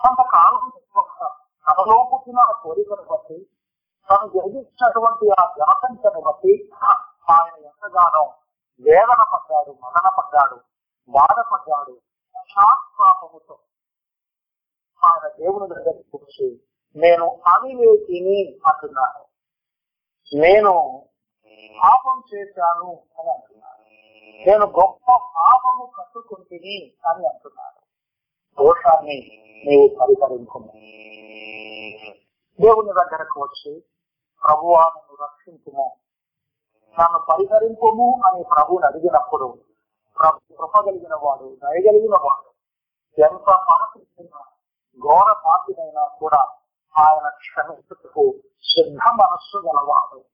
కొంతకాలం 0.00 0.70
తనలో 1.66 1.96
పుట్టిన 2.10 2.40
కోరికను 2.62 3.02
బట్టి 3.02 3.38
తను 4.08 4.26
జరిగించినటువంటి 4.28 5.26
ఆ 5.38 5.44
జనసంఖ్యను 5.58 6.20
బట్టి 6.20 6.52
ఆయన 7.28 7.54
ఎంతగానో 7.66 8.24
వేదన 8.84 9.22
పడ్డాడు 9.32 9.70
మదన 9.84 10.08
పడ్డాడు 10.08 10.56
బాధపడ్డాడు 11.10 11.94
పశ్చాత్తాపముతో 12.34 13.56
ఆయన 15.02 15.24
దేవుని 15.38 15.66
దగ్గరికి 15.74 16.16
వచ్చి 16.16 16.48
నేను 16.96 17.26
అవివేకిని 17.46 18.38
అంటున్నాను. 18.66 19.22
నేను 20.32 20.72
పాపం 21.74 22.16
చేశాను 22.32 22.88
అని 23.18 23.30
అంటున్నాను 23.30 23.82
నేను 24.40 24.66
గొప్ప 24.78 25.06
పాపము 25.36 25.84
కట్టుకుంటుని 25.96 26.76
అని 27.06 27.24
అంటున్నాడు. 27.26 27.80
దోషాన్ని 28.58 29.16
నీవు 29.66 29.96
పరిహరించు 30.00 30.60
దేవుని 32.60 32.92
దగ్గరకు 32.92 33.42
వచ్చి 33.42 33.84
ప్రభువా 34.44 34.82
నన్ను 34.82 35.16
రక్షించుము. 35.24 35.96
నన్ను 36.98 37.18
పరిహరింపము 37.18 38.20
అని 38.24 38.44
ప్రభువుని 38.44 38.86
అడిగినప్పుడు 38.86 39.58
ప్రభు 40.20 40.56
కృప 40.56 40.80
కలిగిన 40.80 41.14
వాడు 41.14 41.56
దయగలిగిన 41.62 42.14
వాడు 42.22 42.50
ఎంత 43.22 43.46
పాపిన 43.46 44.38
ఘోర 45.00 45.32
పాపినైనా 45.32 46.06
కూడా 46.06 46.56
ఆయన 46.98 47.28
క్షమించుటకు 47.28 48.34
సిద్ధ 48.62 48.98
మనస్సు 49.08 49.56
గలవాడు. 49.56 50.24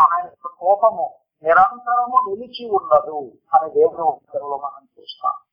ఆయన 0.00 0.24
యొక్క 0.24 0.46
కోపము 0.46 1.18
నిరంతరము 1.42 2.28
నిలిచి 2.28 2.70
ఉండదు 2.70 3.38
అని 3.54 3.70
దేవుని 3.70 4.02
ఉత్తరంలో 4.02 4.56
మనం 4.58 4.88
చూస్తాం. 5.00 5.49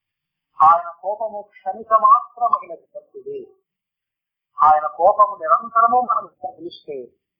ఆయన 0.60 0.90
కోపము 1.02 1.40
క్షణిక 1.52 1.92
మాత్రమైనటువంటిది 2.06 3.40
ఆయన 4.58 4.86
కోపము 5.00 5.34
నిరంతరము 5.36 6.00
మనం 6.02 6.28
తెలిస్తే 6.44 6.98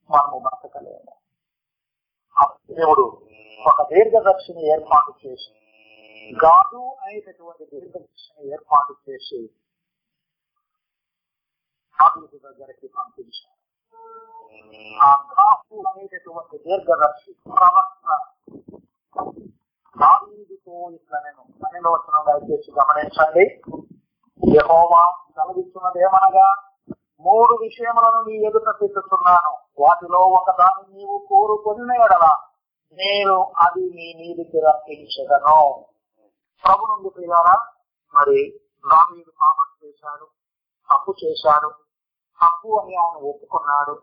మనము 0.10 0.38
బ్రతకలేము. 0.40 1.14
దేవుడు 2.72 3.06
ఒక 3.60 3.80
దీర్ఘదర్శిని 3.92 4.64
ఏర్పాటు 4.74 5.12
చేసి 5.22 5.52
గాడు 6.44 6.84
అనేటటువంటి 7.04 7.64
దీర్ఘదర్శిని 7.72 8.44
ఏర్పాటు 8.54 8.94
చేసి 9.06 9.40
దావీదు 12.00 12.38
దగ్గరికి 12.46 12.88
పంపించారు. 12.88 13.56
ఆ 15.02 15.12
గాడు 15.32 15.78
అనేటటువంటి 15.90 16.58
దీర్ఘదర్శి 16.66 17.32
ప్రవక్త 17.50 18.08
దావీదుతో 19.98 20.76
ఇట్లా 20.96 21.18
నేను 21.26 21.42
పన్నెండు 21.62 21.90
వచ్చిన 21.94 22.18
దయచేసి 22.28 22.70
గమనించండి. 22.78 23.46
యెహోవా 24.42 25.04
సెలవిస్తున్నదేమనగా 25.30 26.48
మూడు 27.26 27.54
విషయములను 27.62 28.20
నీ 28.28 28.36
ఎదుట 28.48 28.70
పెట్టుతున్నాను 28.82 29.52
వాటిలో 29.80 30.22
ఒకదాన్ని 30.38 30.86
నీవు 30.94 31.18
కోరుకున్న 31.30 31.92
ఎడలా 32.04 32.34
నేను 32.98 33.36
అది 33.64 33.84
నీ 33.96 34.08
నీటికి 34.20 34.60
రప్పించగను 34.66 35.58
ప్రభు 36.64 36.90
నుండి 36.92 37.10
పిల్లారా 37.18 37.56
మరి 38.14 38.40
దావీదు 38.86 39.32
పాపం 39.42 39.68
చేశాడు 39.82 40.26
తప్పు 40.90 41.12
చేశాడు 41.22 41.70
తప్పు 42.40 42.70
అని 42.80 42.94
ఆయన 42.98 43.18
ఒప్పుకున్నాడు 43.30 43.96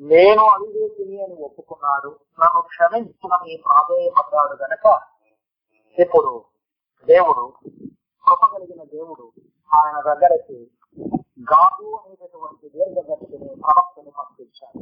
నేను 0.00 0.42
అవివేకిని 0.54 1.16
అని 1.24 1.36
ఒప్పుకున్నాడు 1.44 2.10
నన్ను 2.40 2.60
క్షమించమని 2.70 3.54
ప్రాధేయపడ్డాడు 3.66 4.54
గనక 4.62 4.84
ఇప్పుడు 5.98 6.32
దేవుడు 7.08 7.44
కృప 8.24 8.42
కలిగిన 8.52 8.82
దేవుడు 8.92 9.24
ఆయన 9.70 9.96
దగ్గరకి 10.00 10.58
గాదు 11.52 11.86
అనేటటువంటి 11.96 12.66
దీర్ఘదర్శిని 12.68 13.48
ప్రవక్తను 13.62 14.10
పంపించాడు. 14.10 14.78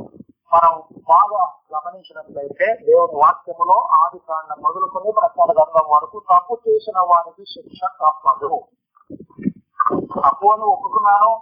మనం 0.52 0.74
బాగా 1.08 1.42
గమనించినట్లయితే 1.74 2.66
దేవుని 2.86 3.16
వాక్యములో 3.22 3.76
ఆది 4.00 4.18
కాండం 4.18 4.58
మొదలుకొని 4.62 5.12
ప్రకార 5.12 5.48
గ్రంథం 5.52 5.86
వరకు 5.90 6.18
తప్పు 6.30 6.54
చేసిన 6.68 6.98
వారికి 7.10 7.44
శిక్ష 7.52 7.80
తప్పదు. 8.02 8.52
తప్పు 10.14 10.46
అని 10.46 10.64
ఒప్పుకున్నాను 10.72 11.32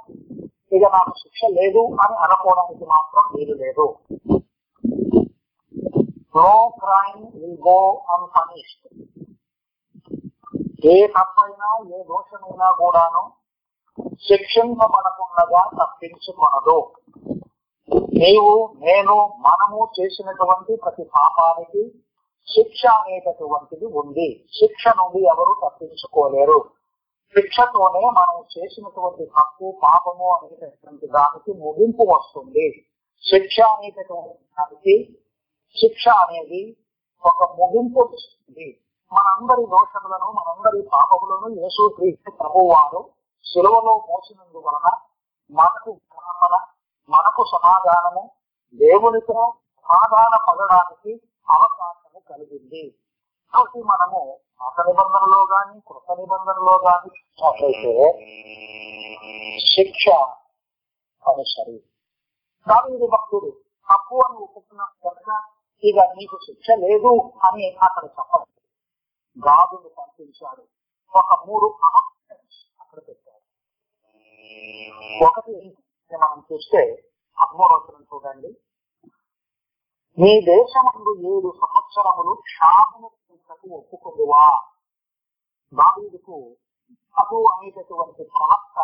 ఇక 0.73 0.85
నాకు 0.97 1.13
శిక్ష 1.19 1.41
లేదు 1.51 1.83
అని 2.03 2.17
అనుకోవడానికి 2.25 2.85
మాత్రం 2.85 3.25
వీలు 3.35 3.55
లేదు. 3.65 3.87
No 6.37 6.51
crime 6.79 7.25
will 7.35 7.59
go 7.69 7.79
unpunished 8.15 8.87
ఏ 10.85 11.07
తప్పైనా 11.07 11.69
ఏ 11.97 12.03
దోషమైనా 12.03 12.71
కూడాను 12.71 13.23
శిక్షింపబడకుండగా 14.29 15.63
తప్పించుకొనదు. 15.79 16.79
నీవు 18.13 18.75
నేను 18.79 19.15
మనము 19.47 19.89
చేసినటువంటి 20.01 20.77
ప్రతి 20.77 21.05
పాపానికి 21.05 21.83
శిక్ష 22.49 22.87
అనేటటువంటిది 22.87 23.87
ఉంది. 23.87 24.29
శిక్ష 24.59 24.89
నుండి 24.89 25.21
ఎవరు 25.25 25.55
తప్పించుకోలేరు. 25.63 26.59
శిక్షతోనే 27.37 28.03
మనం 28.11 28.45
చేసినటువంటి 28.59 29.25
తప్పు 29.25 29.79
పాపము 29.83 30.27
అనేటటువంటి 30.35 31.07
దానికి 31.07 31.53
ముగింపు 31.53 32.05
వస్తుంది. 32.13 32.69
శిక్ష 33.25 33.61
అనేటటువంటి 33.61 34.39
దానికి 34.59 34.97
శిక్ష 35.77 36.09
అనేది 36.09 36.63
ఒక 37.25 37.51
ముగింపు 37.59 38.01
వస్తుంది. 38.01 38.69
మనందరి 39.13 39.65
దోషములను 39.67 40.29
మనందరి 40.33 40.81
పాపములను 40.93 41.49
యేసు 41.57 41.83
క్రీస్తు 41.89 42.31
ప్రభు 42.31 42.65
వారు 42.71 43.01
సులువలో 43.47 43.95
మోసినందువలన 44.09 44.89
మనకు 45.51 45.91
క్షమాపణ 46.05 46.55
మనకు 47.11 47.43
సమాధానము 47.53 48.23
దేవునితో 48.75 49.39
సమాధాన 49.87 50.35
పడడానికి 50.47 51.13
అవకాశము 51.49 52.21
కలిగింది. 52.29 52.83
కాబట్టి 53.53 53.81
మనము 53.83 54.21
పాత 54.61 54.77
నిబంధనలో 54.89 55.41
గాని 55.53 55.77
కృత 55.81 56.17
నిబంధనలో 56.19 56.75
గాని 56.85 57.09
చూసినట్లయితే 57.15 57.95
శిక్ష 59.69 60.05
అనుసరి 61.25 61.79
దాని 62.67 63.07
భక్తుడు 63.07 63.51
తప్పు 63.89 64.17
అని 64.25 64.39
ఒప్పుకున్నాడు 64.45 64.97
కనుక 65.07 65.31
ఇక 65.83 65.99
నీకు 66.13 66.37
శిక్ష 66.47 66.71
లేదు 66.85 67.13
అని 67.47 67.67
అక్కడ 67.81 68.05
చెప్పదు 68.17 68.47
గాదును 69.39 69.89
పంపించాడు. 69.89 70.63
ఒక 71.13 71.31
మూడు 71.47 71.67
ఆప్షన్స్ 71.89 72.59
అక్కడ 72.81 72.99
పెట్టాడు 73.09 73.45
ఒకటి 75.27 75.55
మనం 76.13 76.41
చూస్తే 76.53 76.83
పద్మూడవసరం 77.39 78.03
చూడండి. 78.03 78.51
మీ 80.19 80.33
దేశమందు 80.47 81.13
ఏడు 81.33 81.49
సంవత్సరములు 81.63 82.33
క్షామము 82.35 83.09
ఒప్పుకుందువా 83.79 84.45
దావీదుకు 85.73 86.37
అటు 87.17 87.39
అనేటటువంటి 87.53 88.23
ప్రవక్త 88.25 88.79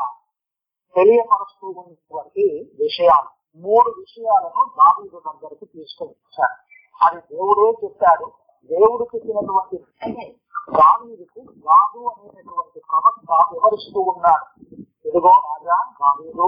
తెలియపరుస్తూ 0.96 1.66
ఉన్నటువంటి 1.68 2.44
విషయాలు 2.78 3.30
మూడు 3.58 3.90
విషయాలను 4.00 4.62
దావీదు 4.78 5.18
దగ్గరికి 5.20 5.66
తీసుకొచ్చారు 5.66 6.56
అది 7.00 7.20
దేవుడే 7.30 7.66
చెప్పాడు. 7.84 8.26
దేవుడు 8.70 9.04
చెప్పినటువంటి 9.04 9.76
దావీదుకు 10.68 11.40
గాదు 11.40 12.00
అనేటటువంటి 12.08 12.80
ప్రవక్త 12.80 13.54
వివరిస్తూ 13.54 14.00
ఉన్నాడు. 14.00 14.46
ఇదిగో 15.08 15.32
రాజా 15.46 15.76
దావీదు 16.00 16.46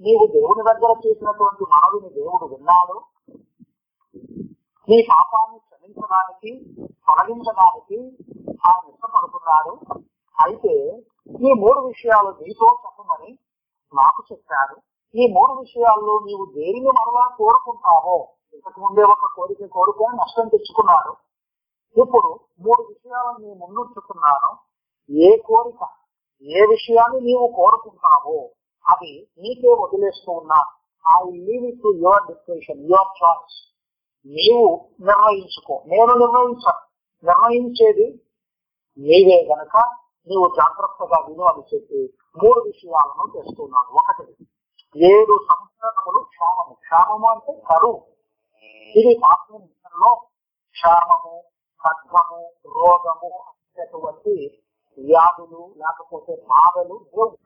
నీవు 0.00 0.26
దేవుని 0.26 0.62
దగ్గర 0.62 0.90
చేసినటువంటి 1.06 1.64
మనవిని 1.64 2.10
దేవుడు 2.14 2.46
విన్నాడు. 2.46 3.02
నీ 4.88 5.06
పాపాన్ని 5.10 5.58
క్షమించడానికి 5.58 6.52
తొలగించడానికి 7.08 7.98
ఆయన 8.66 8.88
ఇష్టపడుతున్నాడు. 8.88 9.72
అయితే 10.38 11.02
ఈ 11.40 11.52
మూడు 11.52 11.80
విషయాలు 11.80 12.30
నీతో 12.42 12.78
చెప్పమని 12.84 13.38
నాకు 13.94 14.22
చెప్పాడు. 14.32 14.76
ఈ 15.14 15.32
మూడు 15.32 15.52
విషయాల్లో 15.52 16.18
నీవు 16.24 16.44
దేనిని 16.44 16.86
మరలా 16.86 17.36
కోరుకుంటావో? 17.38 18.28
ఇంతకు 18.54 18.80
ముందే 18.80 19.02
ఒక 19.02 19.26
కోరిక 19.36 19.66
కోరుకొని 19.66 20.16
నష్టం 20.16 20.48
తెచ్చుకున్నాడు. 20.48 21.16
ఇప్పుడు 21.96 22.40
మూడు 22.60 22.82
విషయాలను 22.82 23.38
నీ 23.38 23.54
ముందుంచుతున్నాను 23.54 24.58
ఏ 25.10 25.36
కోరిక 25.36 25.88
ఏ 26.42 26.66
విషయాన్ని 26.66 27.20
నీవు 27.20 27.52
కోరుకుంటావో 27.56 28.50
అది 28.88 29.28
నీకే 29.38 29.68
వదిలేస్తూ 29.68 30.32
ఉన్నా. 30.32 30.64
I 31.18 31.30
leave 31.30 31.64
it 31.64 31.82
to 31.82 31.88
your 31.96 32.26
description 32.26 32.80
your 32.80 33.24
choice 33.24 33.58
నీవు 34.26 34.88
నిర్ణయించుకో. 35.00 35.82
నేను 35.86 36.14
నిర్ణయించాను. 36.18 36.82
నిర్ణయించేది 37.24 38.22
నీవే 38.98 39.54
గనక 39.54 39.76
నీవు 40.28 40.54
జాగ్రత్తగా 40.56 41.26
విను 41.26 41.44
అని 41.44 41.62
చెప్పి 41.74 42.14
మూడు 42.44 42.60
విషయాలను 42.60 43.32
తెస్తున్నాను 43.32 43.88
ఒకటి 43.92 44.46
ఏడు 44.96 45.38
సంవత్సరములు 45.50 46.24
క్షామము. 46.28 46.74
క్షామము 46.74 47.26
అంటే 47.26 47.52
కరువు. 47.70 48.06
ఇది 48.96 49.20
పాత్రలో 49.24 50.14
క్షామము 50.70 51.44
ఖడ్గము 51.84 52.40
రోగము 52.76 53.30
అనేటటువంటి 53.42 54.34
వ్యాధులు 54.98 55.62
లేకపోతే 55.80 56.32
బాధలు 56.50 56.96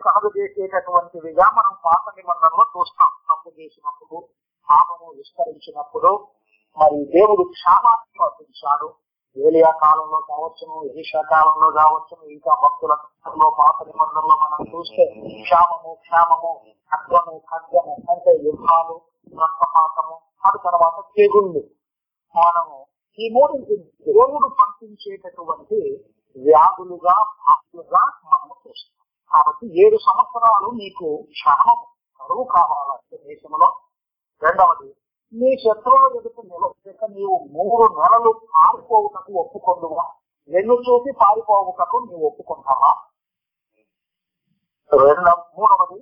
కలుగు 0.05 0.31
చేసేటటువంటివిగా 0.37 1.47
మనం 1.57 1.75
పాత 1.87 2.05
నిబంధనలో 2.17 2.65
చూస్తాం. 2.75 3.11
తప్పు 3.29 3.51
చేసినప్పుడు 3.59 4.17
పాపము 4.69 5.09
విస్తరించినప్పుడు 5.19 6.11
మరి 6.79 6.99
దేవుడు 7.15 7.45
క్షామాన్ని 7.55 8.13
పంపించాడు 8.21 8.89
ఏలియా 9.37 9.71
కాలంలో 9.83 10.19
కావచ్చును 10.31 10.77
ఎలిషా 10.89 11.21
కాలంలో 11.31 11.69
కావచ్చును 11.79 12.25
ఇంకా 12.35 12.53
భక్తుల 12.63 12.95
పాత 13.59 13.77
నిబంధనలో 13.89 14.35
మనం 14.43 14.61
చూస్తే 14.73 15.05
క్షామము 15.43 15.93
క్షామము 16.05 16.51
ఖడ్గము 16.91 17.35
ఖడ్గము 17.51 17.95
అంటే 18.13 18.33
యుద్ధాలు 18.47 18.97
రక్తపాతము 19.33 20.17
అది 20.45 20.59
తర్వాత 20.67 20.99
తెగుళ్ళు. 21.17 21.63
మనము 22.35 22.77
ఈ 23.19 23.25
మూడు 23.33 23.55
దేవుడు 24.07 24.49
పంపించేటటువంటి 24.59 25.79
వ్యాధులుగా 26.37 27.17
పాపులుగా 27.41 28.03
మనము 28.25 28.55
చూస్తాం. 28.63 29.05
కాబట్టి 29.31 29.67
ఏడు 29.83 29.97
సంవత్సరాలు 30.07 30.69
మీకు 30.73 31.09
క్షామం 31.31 31.79
కరువు 32.21 32.45
కావాలంటే 32.55 33.17
దేశంలో. 33.27 33.69
రెండవది 34.43 34.89
నీ 35.33 35.51
శత్రువుల 35.57 36.05
ఎదుట 36.17 36.39
నిలవక 36.47 37.05
నీవు 37.11 37.37
మూడు 37.53 37.85
నెలలు 37.99 38.31
పారిపోవుటకు 38.55 39.33
ఒప్పుకొందువా 39.41 40.05
వెన్ను 40.51 40.77
చూసి 40.81 41.11
పారిపోవుటకు 41.13 41.97
నీవు 41.99 42.25
ఒప్పుకుంటావా? 42.27 42.91
రెండవ 44.91 45.37
మూడవది 45.59 46.01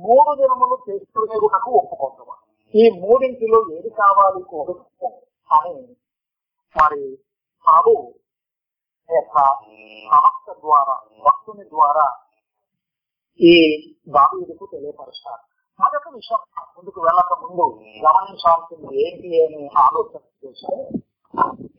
మూడు 0.00 0.30
దినములు 0.34 0.76
చేసుకునేటకు 0.88 1.70
ఒప్పుకుంటావా 1.78 2.36
ఈ 2.74 2.84
మూడింటిలో 3.00 3.58
ఏది 3.76 3.90
కావాలి 3.90 4.42
కోరుకో 4.50 5.08
అని 5.50 5.74
మరి 6.76 7.02
ప్రభు 7.66 7.92
యొక్క 9.08 9.36
ప్రవక్త 10.08 10.50
ద్వారా 10.60 10.96
భక్తుని 11.24 11.64
ద్వారా 11.64 12.06
ఈ 13.40 13.54
దావీదుకు 14.08 14.64
తెలియపరుస్తారు. 14.66 15.42
మరొక 15.80 16.08
విషయం 16.14 16.40
ముందుకు 16.76 17.00
వెళ్ళక 17.00 17.32
ముందు 17.42 17.64
గమనించాల్సింది 18.04 18.88
ఏంటి 19.04 19.28
అని 19.44 19.62
ఆలోచన 19.76 20.22
చేస్తే 20.42 20.76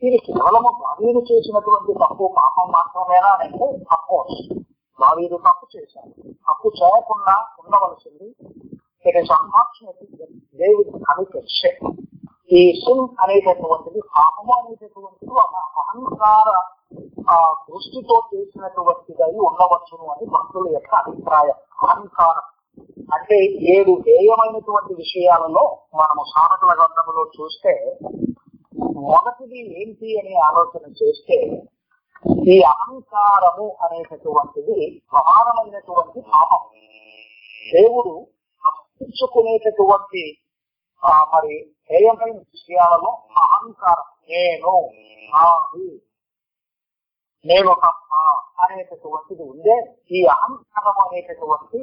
ఇది 0.02 0.18
కేవలము 0.26 0.70
దావీదు 0.82 1.20
చేసినటువంటి 1.30 1.92
తప్పు 2.02 2.24
పాపం 2.38 2.68
మాత్రమేనా 2.70 3.30
అంటే 3.36 3.66
అఫ్కోర్స్ 3.96 4.40
దావీదు 4.98 5.36
తప్పు 5.46 5.66
చేశాడు 5.76 6.12
తప్పు 6.46 6.68
చేయకుండా 6.80 7.34
ఉండవలసింది 7.60 8.28
it 9.04 9.18
is 9.22 9.32
unfortunate 9.38 10.02
David 10.58 10.92
committed 11.04 11.50
ఈ 12.52 12.62
సిన్ 12.80 13.04
అనేటటువంటిది 13.22 14.00
అహము 14.20 14.52
అనేటటువంటిది 14.58 15.32
ఒక 15.42 15.54
అహంకార 15.82 16.48
దృష్టితో 17.68 18.16
చేసినటువంటిదై 18.30 19.34
ఉండవచ్చును 19.46 20.06
అని 20.12 20.24
భక్తుల 20.32 20.66
యొక్క 20.74 20.92
అభిప్రాయం 21.02 21.58
అహంకారం. 21.82 22.46
అంటే 23.08 23.36
ఏడు 23.74 23.92
హేయమైనటువంటి 24.06 24.92
విషయాలలో 24.94 25.64
మనము 25.94 26.22
సాధకుల 26.32 26.72
గ్రంథంలో 26.80 27.24
చూస్తే 27.36 27.74
మొదటిది 29.06 29.60
ఏంటి 29.78 30.08
అనే 30.20 30.34
ఆలోచన 30.46 30.84
చేస్తే 31.00 31.38
ఈ 32.48 32.56
అహంకారము 32.72 33.66
అనేటటువంటిది 33.84 34.78
ప్రధానమైనటువంటి 35.12 36.20
పాపం. 36.30 36.62
దేవుడు 37.66 38.14
అర్పించుకునేటటువంటి 38.62 40.22
ఆ 41.02 41.14
మరి 41.32 41.54
హేయమైన 41.92 42.38
విషయాలలో 42.54 43.10
అహంకారం. 43.42 44.06
నేను 44.30 44.72
నాది 45.32 45.88
నేను 47.44 47.70
తప్ప 47.84 48.10
అనేటటువంటిది 48.64 49.42
ఉందే 49.42 49.76
ఈ 50.10 50.18
అహంకారం 50.34 50.98
అనేటటువంటి 51.04 51.78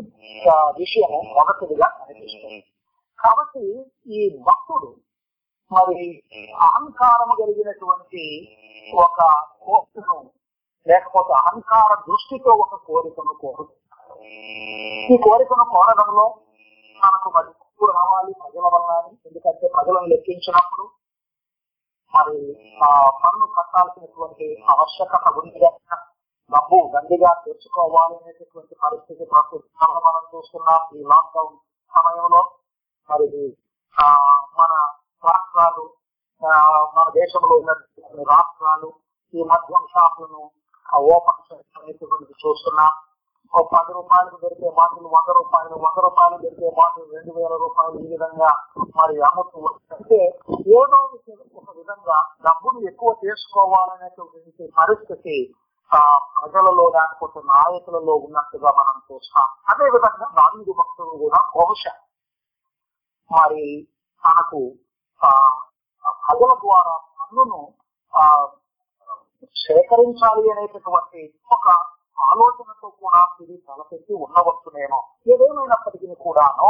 విషయం 0.79 1.13
మొదటిదిగా 1.35 1.87
కనిపిస్తుంది. 1.97 2.59
కాబట్టి 3.19 3.63
ఈ 4.17 4.19
భక్తుడు 4.47 4.89
మరి 5.71 5.99
అహంకారము 6.67 7.33
కలిగినటువంటి 7.41 8.23
ఒక 8.97 9.19
కోరికను 9.65 10.15
లేకపోతే 10.85 11.33
అహంకార 11.39 11.89
దృష్టితో 12.07 12.51
ఒక 12.63 12.75
కోరికను 12.87 13.33
కోరు 13.41 13.65
ఈ 15.09 15.17
కోరికను 15.25 15.65
కోరడంలో 15.73 16.25
మనకు 17.01 17.29
మరి 17.35 17.51
డబ్బు 17.81 17.91
రావాలి 17.93 18.31
ప్రజల 18.39 18.65
వల్ల 18.73 18.89
ఎందుకంటే 19.25 19.65
ప్రజలను 19.75 20.07
లెక్కించినప్పుడు 20.11 20.85
మరి 22.13 22.37
ఆ 22.81 22.89
పన్ను 23.21 23.45
కట్టాల్సినటువంటి 23.55 24.45
ఆవశ్యకత 24.73 25.25
ఉంది 25.39 25.59
డబ్బు 26.51 26.77
దండిగా 26.93 27.31
తెచ్చుకోవాలి 27.45 28.15
అనేటటువంటి 28.19 28.75
పరిస్థితి 28.75 29.23
ప్రస్తుతం 29.25 29.93
మనం 30.07 30.23
చూస్తున్నాం 30.31 30.81
ఈ 30.93 31.03
లాక్డౌన్ 31.11 31.55
సమయంలో. 31.91 32.41
మరి 33.09 33.27
ఆ 33.95 34.07
మన 34.59 34.71
రాష్ట్రాలు 35.23 35.85
ఆ, 36.41 36.51
మన 36.95 37.07
దేశంలో 37.15 37.53
ఉన్నటువంటి 37.61 38.25
రాష్ట్రాలు 38.29 38.89
ఈ 39.33 39.43
మద్యం 39.43 39.85
షాపులను 39.93 40.43
ఓపెన్ 41.07 41.41
అనేటువంటిది 41.77 42.35
చూస్తున్నాం. 42.43 42.91
పది 43.53 43.91
రూపాయలకు 43.93 44.37
దొరికే 44.41 44.69
మాటలు 44.75 45.07
వంద 45.13 45.29
రూపాయలు 45.37 45.75
వంద 45.83 45.99
రూపాయలు 46.05 46.35
దొరికే 46.41 46.69
మాటలు 46.77 47.05
రెండు 47.15 47.31
వేల 47.37 47.53
రూపాయలు 47.61 47.95
ఈ 47.99 48.07
విధంగా 48.11 48.49
మరి 48.95 49.15
అమ్ముతూ 49.27 49.59
అంటే 49.95 50.19
ఏదో 50.73 50.99
ఒక 51.59 51.69
విధంగా 51.77 52.17
డబ్బులు 52.45 52.79
ఎక్కువ 52.89 53.11
చేసుకోవాలనేటువంటి 53.23 54.67
పరిస్థితి 54.77 55.37
ఆ 55.91 56.01
ప్రజలలో 56.35 56.85
లేకపోతే 56.95 57.39
నాయకులలో 57.51 58.15
ఉన్నట్టుగా 58.25 58.69
మనం 58.79 58.97
చూస్తాం. 59.07 59.47
అదే 59.71 59.85
విధంగా 59.89 60.27
నాలుగు 60.35 60.73
భక్తులు 60.79 61.13
కూడా 61.21 61.39
బహుశా 61.55 61.93
మరి 63.31 63.65
తనకు 64.23 64.61
ఆ 65.21 65.31
ఆ 66.03 66.11
ప్రజల 66.21 66.51
ద్వారా 66.61 66.93
పన్నును 67.17 67.61
ఆ 68.13 68.25
సేకరించాలి 69.61 70.45
అనేటటువంటి 70.51 71.21
ఒక 71.51 71.65
ఆలోచనతో 72.27 72.87
కూడా 73.01 73.21
ఇది 73.41 73.55
తలపెట్టి 73.67 74.13
ఉండవచ్చునేమో 74.23 74.99
ఏదేమైనప్పటికీ 75.31 76.07
కూడాను 76.25 76.69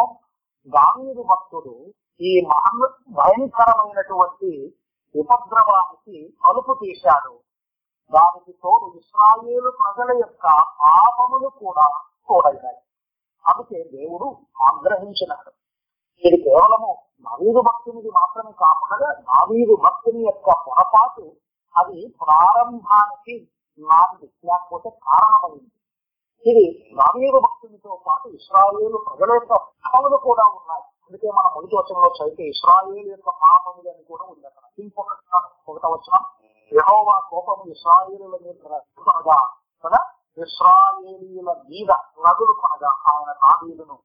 గాంధీ 0.67 1.23
భక్తుడు 1.31 1.75
ఈ 2.21 2.31
మహన్ 2.47 2.85
భయంకరమైనటువంటి 3.09 4.51
ఉపద్రవానికి 5.15 6.17
అలుపు 6.49 6.73
తీశాడు. 6.73 7.33
దానికి 8.11 8.51
తోడు 8.63 8.87
ఇస్రాయేలు 8.99 9.69
ప్రజల 9.81 10.09
యొక్క 10.19 10.45
పాపములు 10.81 11.49
కూడా 11.61 11.87
తోడయ్యాయి 12.29 12.81
అందుకే 13.45 13.79
దేవుడు 13.95 14.27
ఆగ్రహించినాడు. 14.67 15.51
ఇది 16.23 16.37
కేవలము 16.37 16.91
నవీరు 17.25 17.61
భక్తునిది 17.67 18.09
మాత్రమే 18.09 18.51
కాకుండా 18.63 19.09
నవీరు 19.29 19.75
భక్తుని 19.85 20.21
యొక్క 20.25 20.49
పొరపాటు 20.65 21.25
అది 21.75 21.99
ప్రారంభానికి 22.21 23.35
నాంది 23.79 24.25
లేకపోతే 24.45 24.89
కారణమైంది. 24.89 25.71
ఇది 26.49 26.89
నవీదు 26.93 27.39
భక్తునితో 27.39 27.99
పాటు 28.07 28.27
ఇస్రాయేలు 28.27 28.97
ప్రజల 28.97 29.33
యొక్క 29.33 29.53
పాపములు 29.53 30.17
కూడా 30.17 30.43
ఉన్నాయి. 30.43 30.81
అందుకే 30.81 31.31
మన 31.31 31.51
మొదటి 31.55 31.75
వచనంలో 31.75 32.09
చదివితే 32.09 32.43
ఇస్రాయేలు 32.43 33.09
యొక్క 33.09 33.29
పాపములు 33.29 33.89
అని 33.89 34.03
కూడా 34.03 34.23
ఉంది 34.23 34.47
అక్కడ. 34.47 34.63
ఇంకొక 34.79 35.07
ఒకట 35.69 35.85
వచనం. 35.85 36.25
యహోవా 36.73 37.19
కోపము 37.29 37.71
ఇస్రాయేలుల 37.71 38.39
మీద 38.41 38.55
కొనగా 38.63 39.49
కదా? 39.85 40.13
ఇస్రాయేలీల 40.37 41.51
మీద 41.51 41.91
నదులు 41.91 42.55
కొనగా 42.61 42.89
ఆయన 42.89 43.31
నావీలను 43.31 43.99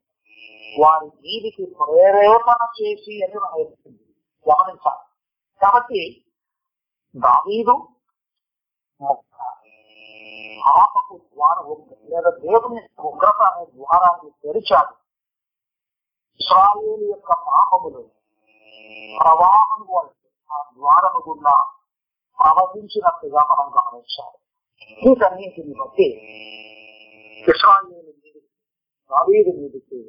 వారి 0.79 1.07
వీధికి 1.07 1.65
ప్రేరేపణ 1.67 2.67
చేసి 2.83 3.25
అని 3.25 3.35
రాయబడుతుంది 3.35 4.15
గమనించాలి. 4.51 5.05
కాబట్టి 5.61 6.25
దావీదు 7.17 7.89
పాపపు 10.67 11.17
ద్వారం 11.35 11.67
లేదా 12.09 12.31
దేవుని 12.31 12.81
ఉగ్రత 13.01 13.41
అనే 13.43 13.65
ద్వారాన్ని 13.77 14.31
తెరిచాడు. 14.45 14.95
ఇస్రాయేలు 16.41 17.05
యొక్క 17.05 17.33
పాపములు 17.49 18.03
ప్రవాహం 19.21 19.83
వాళ్ళు 19.95 20.15
ఆ 20.51 20.59
ద్వారము 20.77 21.21
గుండా 21.29 21.55
ప్రవహించినట్టుగా 22.39 23.41
మనం 23.51 23.69
గమనించాలి. 23.77 24.39
వీటన్నింటిని 25.03 25.75
బట్టి 25.81 26.09
ఇస్రాయేలు 27.47 28.13
మీదికి 28.13 28.41
దావీదు 29.11 29.51
మీదికి 29.59 30.01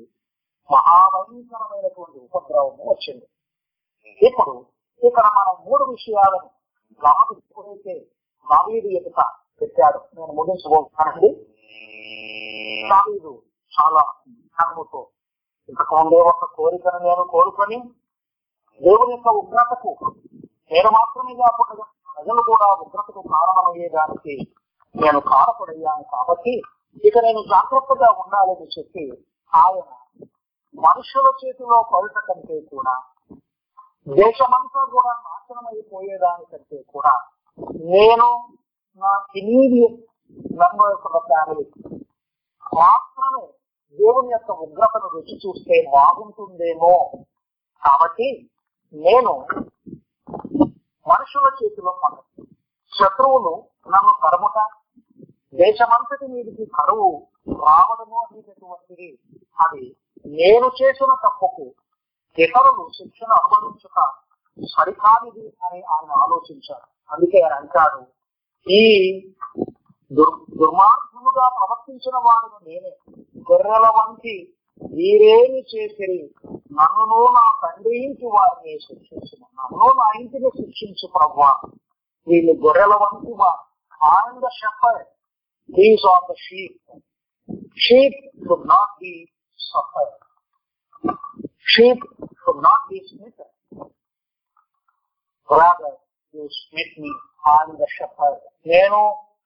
మహాభయంకరమైనటువంటి 0.69 2.17
ఉపద్రవము 2.19 2.83
వచ్చింది. 2.91 3.27
ఇప్పుడు 4.21 4.53
ఇక్కడ 5.01 5.25
మనం 5.37 5.55
మూడు 5.65 5.83
విషయాలను 5.83 6.49
గమనించుకునైతే 7.01 7.95
దావీదు 8.47 8.87
ఎదుట 8.99 9.21
పెట్టాడు 9.61 9.99
నేను 10.15 10.33
ముగించబోతున్నానండి. 10.33 11.29
దావీదు 12.89 13.31
చాలా 13.73 14.01
జ్ఞానముతో 14.27 15.01
ఇంతకుముందే 15.69 16.19
ఒక 16.31 16.45
కోరికను 16.57 16.99
నేను 17.05 17.23
కోరుకొని 17.33 17.77
దేవుని 18.81 19.13
యొక్క 19.13 19.29
ఉగ్రతకు 19.39 19.91
నేను 20.71 20.89
మాత్రమే 20.91 21.33
కాకుండా 21.41 21.85
ప్రజలు 22.17 22.41
కూడా 22.49 22.67
ఉగ్రతకు 22.83 23.21
కారణమయ్యేదానికి 23.33 24.35
నేను 24.95 25.19
కారపడయ్యాను 25.29 26.05
కాబట్టి 26.13 26.53
ఇక 27.03 27.15
నేను 27.19 27.41
జాగ్రత్తగా 27.49 28.09
ఉండాలని 28.21 28.67
చెప్పి 28.75 29.03
ఆయన 29.53 29.87
మనుషుల 30.75 31.27
చేతిలో 31.41 31.77
పడుట 31.91 32.17
కంటే 32.27 32.57
కూడా 32.71 32.93
దేశమంతా 34.07 34.81
కూడా 34.93 35.11
నాశనం 35.25 35.65
అయిపోయేదానికంటే 35.71 36.77
కూడా 36.93 37.13
నేను 37.93 38.27
నా 39.01 39.11
ఇమీడియట్ 39.39 39.97
మెంబర్స్ 40.53 41.05
ఆఫ్ 41.09 41.25
ఫ్యామిలీ 41.27 41.65
మాత్రమే 42.73 43.43
దేవుని 43.99 44.31
యొక్క 44.31 44.51
ఉగ్రతను 44.63 45.07
రుచి 45.13 45.35
చూస్తే 45.43 45.75
బాగుంటుందేమో. 45.93 46.93
కాబట్టి 47.83 48.27
నేను 48.93 49.33
మనుషుల 51.05 51.47
చేతిలో 51.59 51.91
పడ 52.01 52.13
శత్రువులు 52.93 53.53
నన్ను 53.87 54.13
కరుముట 54.23 54.57
దేశమంతటి 55.53 56.27
మీదికి 56.27 56.65
కరువు 56.77 57.09
రావడము 57.61 58.17
అనేటటువంటిది 58.23 59.09
అది 59.57 59.83
నేను 60.25 60.67
చేసిన 60.79 61.11
తప్పుకు 61.25 61.65
ఇతరులు 62.37 62.83
శిక్షణ 62.97 63.31
అనుభవించుట 63.39 63.97
సరికానిది 64.59 65.45
అని 65.65 65.79
ఆయన 65.93 66.11
ఆలోచించారు. 66.23 66.87
అందుకే 67.09 67.37
ఆయన 67.41 67.55
అంటాడు 67.55 68.01
ఈ 68.67 68.83
దుర్మార్గముగా 70.11 71.47
ప్రవర్తించిన 71.47 72.17
వారిని 72.17 72.59
నేనే. 72.67 72.91
గొర్రెల 73.51 73.87
వంటి 73.97 74.35
మీరేమి 74.93 75.61
చేసిరి? 75.61 76.33
నన్ను 76.71 77.19
నా 77.35 77.43
తండ్రి 77.63 77.97
ఇంటి 77.97 78.25
వారిని 78.25 78.79
శిక్షించు 78.79 79.35
నన్ను 79.41 79.85
నా 79.99 80.07
ఇంటిని 80.19 80.49
శిక్షించు 80.49 81.07
ప్రభా 81.07 81.51
వీళ్ళు 82.27 82.53
గొర్రెల 82.65 82.93
వంటి 82.95 83.33
వారు. 83.33 83.63
ఆయన 84.01 84.39
the 84.45 84.49
shepherd 84.59 85.03
these 85.69 86.05
are 86.05 86.23
the 86.31 86.35
sheep 86.35 86.79
sheep 87.77 88.19
should 88.45 88.65
not 88.65 88.93
be 88.99 89.13
suffer 89.59 90.11
sheep 91.67 92.05
should 92.41 92.61
not 92.63 92.87
be 92.89 92.99
smite 93.09 93.43
rather 95.49 95.93
you 96.33 96.45
smit 96.59 96.91
me 97.01 97.11
I 97.43 97.57
am 97.61 97.77
నేను 98.65 98.99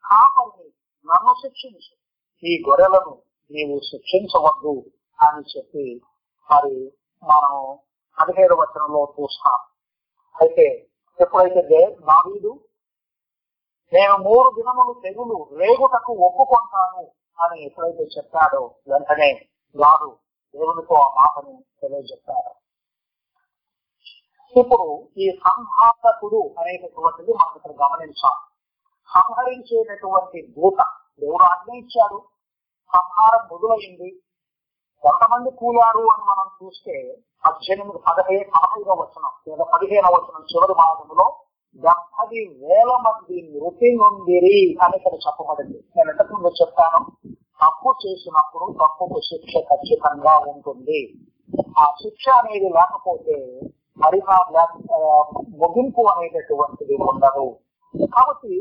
కాపరిని 0.04 0.68
నన్ను 1.08 1.34
శిక్షించు. 1.42 1.94
ఈ 2.44 2.52
గొర్రెలను 2.68 3.14
నీవు 3.52 3.76
శిక్షించవద్దు 3.90 4.74
అని 5.20 5.42
చెప్పి 5.54 5.86
మరి 6.50 6.76
మనం 7.24 7.56
పదిహేడు 8.18 8.56
వచనంలో 8.62 9.02
చూస్తాం. 9.16 9.60
అయితే 10.36 10.68
ఎప్పుడైతే 11.20 11.80
దావీదు 12.10 12.52
నేను 13.94 14.16
మూడు 14.28 14.50
దినములు 14.58 14.94
తెగులు 15.04 15.38
రేగుటకు 15.62 16.12
ఒప్పుకుంటాను 16.28 17.04
అని 17.40 17.58
ఎప్పుడైతే 17.68 18.04
చెప్పాడో 18.16 18.62
వెంటనే 18.92 19.32
వారు 19.76 20.10
దేవునితో 20.56 20.96
ఆ 21.06 21.10
మాటను 21.18 21.54
తెలియజెప్పారు. 21.82 22.54
ఇప్పుడు 24.56 24.88
ఈ 25.24 25.26
సంహాతకుడు 25.46 26.42
అనేటటువంటిది 26.60 27.32
మనం 27.40 27.54
ఇక్కడ 27.58 27.74
గమనించాలి. 27.84 28.44
సంహరించేటటువంటి 29.16 30.40
దూత 30.58 30.80
దేవుడు 31.22 31.44
ఆజ్ఞ 31.44 31.72
ఇచ్చాడు 31.84 32.20
సంహారం 32.94 33.42
మొదలైంది. 33.52 34.10
కొంతమంది 35.04 35.50
కూలారు 35.60 36.04
అని 36.14 36.24
మనం 36.30 36.48
చూస్తే 36.60 36.96
పద్దెనిమిది 37.46 38.00
పదహైదు 38.08 38.50
పదహైదవ 38.56 38.96
వచనం 39.02 39.32
లేదా 39.50 39.66
పదిహేనవ 39.74 40.14
వచనం 40.16 40.42
చివరి 40.52 40.76
భాగంలో 40.82 41.28
డెబ్బది 41.84 42.42
వేల 42.62 42.92
మంది 43.06 43.38
మృతి 43.54 43.90
నొందిరి 44.00 44.58
అని 44.84 44.96
ఇక్కడ 45.00 45.16
చెప్పబడింది. 45.26 45.80
నేను 45.98 46.10
ఇంతకు 46.12 46.34
ముందు 46.34 46.52
తప్పు 47.62 47.90
చేసినప్పుడు 48.04 48.66
తప్పుకు 48.82 49.20
శిక్ష 49.30 49.54
ఖచ్చితంగా 49.70 50.34
ఉంటుంది. 50.52 51.00
ఆ 51.80 51.86
శిక్ష 52.02 52.26
అనేది 52.40 52.70
లేకపోతే 52.78 53.38
మరి 53.98 54.20
ముగింపు 55.62 56.02
అనేటటువంటిది 56.12 56.96
ఉండదు. 57.10 57.48
కాబట్టి 58.16 58.56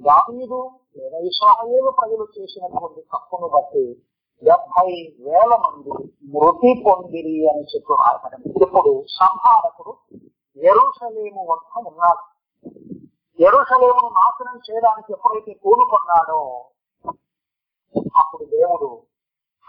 దావీదు 0.00 0.70
లేదా 0.96 1.18
ఇస్రాయేలు 1.18 1.90
ప్రజలు 1.90 2.28
చేసినటువంటి 2.38 3.00
తప్పును 3.00 3.48
బట్టి 3.48 4.02
డెబ్బై 4.44 5.16
వేల 5.20 5.48
మంది 5.48 5.90
మృతి 6.24 6.82
పొందిరి 6.86 7.50
అని 7.50 7.62
చెప్తున్నారు 7.62 8.48
ఇప్పుడు 8.48 9.04
సంహారకుడు 9.20 9.96
ఎరుసలేము 10.56 11.52
వద్ద 11.52 11.88
ఉన్నాడు. 11.88 12.38
ఎరుసలేమును 13.42 14.08
నాశనం 14.08 14.60
చేయడానికి 14.70 15.12
ఎప్పుడైతే 15.12 15.52
కూనుకున్నాడో 15.52 16.64
అప్పుడు 18.16 18.44
దేవుడు 18.44 19.02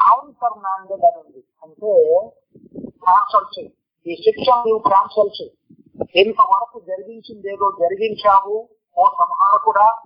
కౌంటర్ 0.01 0.63
నాండెడ్ 0.63 1.05
అని 1.05 1.17
ఉంది. 1.17 1.43
అంటే 1.63 1.91
క్యాన్సల్ 2.77 3.59
చేయి. 3.59 3.73
ఈ 4.07 4.15
శిక్ష 4.15 4.49
నువ్వు 4.49 4.79
క్యాన్సల్ 4.79 5.41
చేయి. 5.41 5.53
ఇంతవరకు 6.21 6.79
జరిగించిందేదో 6.79 7.71
జరిగించావు. 7.79 8.69
ఓ 8.97 9.05
సంహారకుడా 9.05 9.97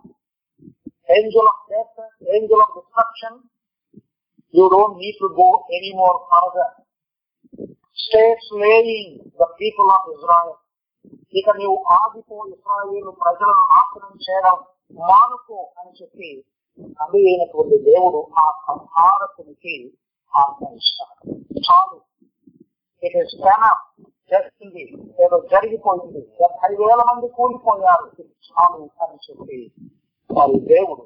angel 1.14 1.50
of 1.50 1.64
death 1.70 2.02
angel 2.30 2.64
of 2.66 2.74
destruction 2.78 3.38
you 4.54 4.66
don't 4.70 4.98
need 4.98 5.20
to 5.20 5.30
go 5.40 5.48
any 5.78 5.92
more 5.96 6.18
further 6.30 6.74
stay 7.98 8.24
slaying 8.46 9.12
the 9.40 9.48
people 9.60 9.90
of 9.90 10.08
Israel 10.14 10.54
ఇక 11.34 11.50
నీవు 11.58 11.78
ఆగిపో 11.96 12.38
ఇస్రాయేల్ 12.50 13.12
ప్రజలను 13.22 13.64
నాశనం 13.72 14.14
చేయడం 14.26 14.58
మానుకో 15.02 15.60
అని 15.80 15.92
చెప్పి 16.00 16.32
అది 17.00 17.20
అయినటువంటి 17.28 17.78
దేవుడు 17.88 18.20
ఆ 18.38 18.46
సంహారకునికి 18.68 19.76
ఆజ్ఞయిస్తాడు 20.34 21.34
చాలు 21.60 21.98
ఇట్ 23.04 23.18
ఇస్ 23.18 23.36
చేస్తుంది 24.32 24.84
ఏదో 25.24 25.38
జరిగిపోయింది 25.52 26.22
డెబ్బై 26.38 26.72
వేల 26.82 27.02
మంది 27.10 27.28
కూలిపోయారు 27.36 28.06
ఇది 28.14 28.32
చాలు 28.48 28.80
అని 29.04 29.18
చెప్పి 29.26 29.60
వారి 30.38 30.60
దేవుడు 30.74 31.04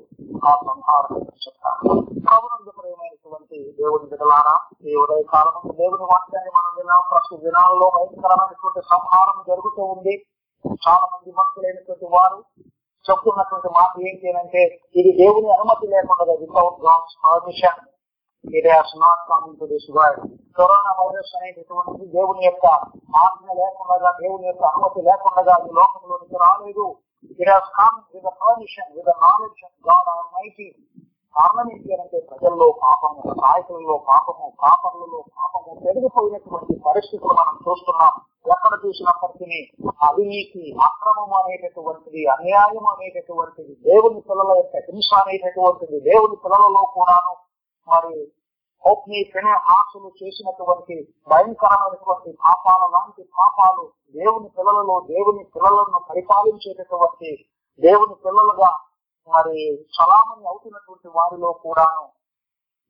ఆ 0.50 0.52
సంహారం 0.68 1.14
చెప్తారు 1.44 1.94
కవునందు 2.28 2.72
ప్రేమైనటువంటి 2.78 3.58
దేవుని 3.80 4.08
ఈ 4.90 4.96
ఉదయ 5.04 5.22
కాలం 5.34 5.56
దేవుని 5.80 6.06
వాక్యాన్ని 6.12 6.52
మనం 6.58 6.72
విన్నాం. 6.78 7.02
ప్రస్తుత 7.12 7.40
దినాలలో 7.46 7.88
భయంకరమైనటువంటి 7.96 8.82
సంహారం 8.94 9.38
జరుగుతూ 9.48 9.84
ఉంది. 9.96 10.16
చాలా 10.86 11.06
మంది 11.14 11.32
భక్తులైనటువంటి 11.40 12.08
వారు 12.16 12.38
చెప్తున్నటువంటి 13.06 13.70
మాట 13.78 13.92
ఏంటి 14.08 14.32
అంటే 14.42 14.64
ఇది 15.00 15.12
దేవుని 15.22 15.50
అనుమతి 15.56 15.88
లేకుండా 15.88 16.34
without 16.44 16.80
God's 16.86 17.18
permission. 17.26 17.82
It 18.46 18.68
has 18.74 18.94
not 19.04 19.22
coming 19.30 19.60
to 19.60 19.66
this 19.66 19.90
world 19.98 20.24
coronavirus 21.00 21.34
అనేటటువంటిది 21.38 22.06
దేవుని 22.18 22.44
యొక్క 22.46 22.66
ఆజ్ఞ 23.24 23.48
లేకుండా 23.62 24.12
దేవుని 24.24 24.48
యొక్క 24.48 24.64
అనుమతి 24.72 25.02
లేకుండా 25.10 25.56
ఈ 25.68 25.72
లోకంలోనికి 25.80 26.38
రాలేదు. 26.46 26.88
It 27.40 27.52
has 27.52 27.70
come 27.78 27.98
with 28.14 28.30
permission 28.42 28.92
with 28.98 29.12
knowledge 29.24 29.62
of 29.66 29.78
God 29.88 30.10
almighty 30.36 30.68
కారణం 31.36 31.68
ఏంటి 31.72 31.92
అంటే 31.96 32.20
ప్రజల్లో 32.30 32.68
పాపము 32.84 33.34
నాయకులలో 33.42 33.96
పాపము 34.08 34.46
కాపర్లలో 34.62 35.20
పాపము 35.38 35.72
పెరిగిపోయినటువంటి 35.84 36.76
పరిస్థితులు 36.86 37.34
మనం 37.40 37.58
చూస్తున్నాం. 37.66 38.14
ఎక్కడ 38.46 38.74
చూసినప్పటికీ 38.84 39.60
అవినీతి 40.08 40.64
అక్రమం 40.88 41.32
అనేటటువంటిది 41.40 42.22
అన్యాయం 42.36 42.86
అనేటటువంటిది 42.94 43.74
దేవుని 43.88 44.22
పిల్లల 44.22 44.52
యొక్క 44.60 44.82
హింస 44.88 45.12
అనేటటువంటిది 45.22 46.00
దేవుని 46.10 46.38
పిల్లలలో 46.44 46.84
కూడాను. 46.96 47.34
మరి 47.88 48.14
హోప్ని 48.86 49.24
ఆశలు 49.52 50.12
చేసినటువంటి 50.24 51.14
భయంకరమైనటువంటి 51.30 52.38
పాపాల 52.46 52.90
లాంటి 52.90 53.24
పాపాలు 53.38 53.92
దేవుని 54.16 54.50
పిల్లలలో 54.50 55.00
దేవుని 55.00 55.44
పిల్లలను 55.44 56.00
పరిపాలించేటటువంటి 56.10 57.46
దేవుని 57.82 58.16
పిల్లలుగా 58.16 58.80
మరి 59.30 59.86
చలామణి 59.86 60.46
అవుతున్నటువంటి 60.46 61.08
వారిలో 61.08 61.52
కూడాను 61.52 62.10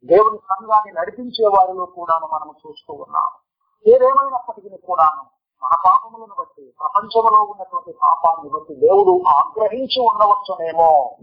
దేవుని 0.05 0.37
సంఘాన్ని 0.37 0.93
నడిపించే 0.93 1.47
వారిలో 1.47 1.85
కూడాను 1.85 2.27
మనం 2.27 2.55
చూస్తూ 2.67 2.93
ఉన్నాము. 2.93 3.37
ఏదేమైనప్పటికీ 3.85 4.77
కూడాను 4.77 5.23
మన 5.63 5.77
పాపములను 5.85 6.35
బట్టి 6.39 6.73
ప్రపంచంలో 6.79 7.41
ఉన్నటువంటి 7.41 7.91
పాపాన్ని 8.01 8.49
బట్టి 8.49 8.75
దేవుడు 8.75 9.23
ఆగ్రహించి 9.27 9.99
ఉండవచ్చునేమో. 10.07 11.15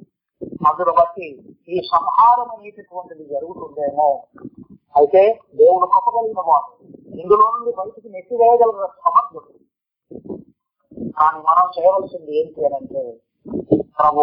అందులో 0.44 0.92
బట్టి 0.92 1.57
ఈ 1.68 1.83
సంహారం 1.92 2.50
అనేటటువంటిది 2.50 3.24
జరుగుతుందేమో. 3.24 4.22
అయితే 4.96 5.40
దేవుడు 5.54 5.87
కప్పగలిగిన 5.87 6.40
వాడు 6.40 6.85
ఇందులో 7.20 7.52
నుండి 7.57 7.76
బయటికి 7.76 8.09
నెట్టివేయగలిగిన 8.09 8.87
సమర్థుడు. 8.87 9.52
కానీ 11.20 11.38
మనం 11.38 11.83
చేయవలసింది 11.83 12.40
ఏంటి 12.40 12.64
అని 12.64 12.74
అంటే 12.74 13.20
ప్రభు 13.98 14.20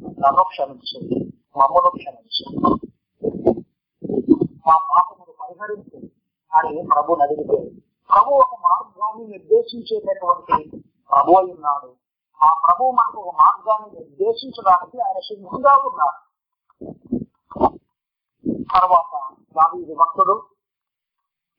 నన్ను 0.00 0.42
క్షమించు 0.42 1.24
మమ్మను 1.58 1.90
క్షమించు. 1.90 2.66
మా 4.66 4.76
పాపమును 4.76 5.32
పరిహరించు. 5.40 6.08
అని 6.54 6.86
ప్రభు 6.94 7.12
అడిగితే 7.14 7.70
ప్రభు 8.12 8.34
ఒక 8.34 8.54
మార్గాన్ని 8.54 9.26
నిర్దేశించేటటువంటి 9.26 10.76
ప్రభు 11.10 11.32
అయి 11.32 11.52
ఉన్నాడు. 11.52 12.01
ఆ 12.42 12.48
ప్రభు 12.62 12.90
మనకు 12.90 13.18
ఒక 13.20 13.34
మార్గాన్ని 13.36 13.88
నిర్దేశించడానికి 13.98 14.96
ఆయన 15.00 15.18
సిద్ధంగా 15.20 15.72
ఉన్నారు. 15.88 16.18
తర్వాత 18.72 19.12
దావీదు 19.56 19.94
భక్తుడు 19.94 20.34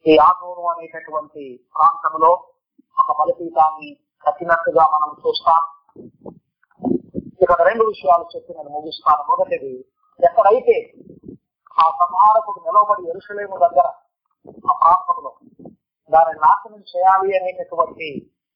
ఈ 0.06 0.18
ఆగోను 0.18 0.64
అనేటటువంటి 0.70 1.44
ప్రాంతంలో 1.76 2.32
ఒక 2.98 3.12
బలిపీఠాన్ని 3.20 3.90
కట్టినట్టుగా 4.26 4.84
మనం 4.94 5.10
చూస్తాం. 5.22 5.62
ఇక్కడ 7.42 7.62
రెండు 7.62 7.84
విషయాలు 7.84 8.26
చెప్పి 8.36 8.54
నేను 8.54 8.70
ముగిస్తాను. 8.70 9.24
మొదటిది 9.30 9.74
ఎక్కడైతే 10.20 10.76
ఆ 11.78 11.86
సంహారకుడు 12.02 12.60
నిలవబడి 12.66 13.10
ఎరుసలేము 13.10 13.58
దగ్గర 13.58 13.88
ఆ 14.70 14.74
ప్రాంతంలో 14.82 15.32
దాన్ని 16.12 16.36
నాశనం 16.40 16.84
చేయాలి 16.92 17.38
అనేటటువంటి 17.38 18.10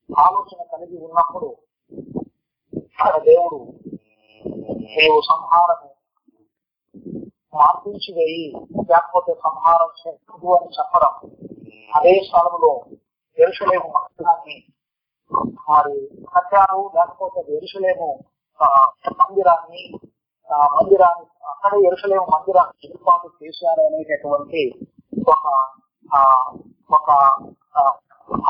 ఆలోచన 0.10 0.60
కలిగి 0.72 0.98
ఉన్నప్పుడు 1.06 1.50
అక్కడ 2.98 3.16
దేవుడు 3.24 3.58
నీవు 4.94 5.18
సంహారము 5.30 5.90
మార్పించి 7.56 8.12
వేయి 8.18 8.46
లేకపోతే 8.90 9.32
సంహారం 9.46 9.90
చేయకూడదు 10.00 10.50
అని 10.56 10.70
చెప్పడం. 10.78 11.14
అదే 11.90 12.14
స్థలంలో 12.28 12.72
ఎరుసలేము 13.38 13.88
మందిరాన్ని 13.96 14.58
మరి 15.70 15.96
కట్టారు 16.34 16.82
లేకపోతే 16.96 17.40
ఎరుసలేము 17.58 18.10
మందిరాన్ని 19.22 19.84
మందిరాన్ని 20.76 21.26
అక్కడే 21.52 21.80
ఎరుసలేము 21.88 22.28
మందిరాన్ని 22.36 22.88
ఏర్పాటు 22.90 23.28
చేశారు 23.42 23.82
అనేటటువంటి 23.82 24.62
ఒక 25.28 25.46
ఒక 26.90 27.10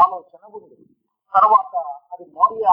ఆలోచన 0.02 0.44
ఉంది. 0.58 0.78
తర్వాత 1.34 1.74
అది 2.14 2.26
మౌర్య 2.38 2.68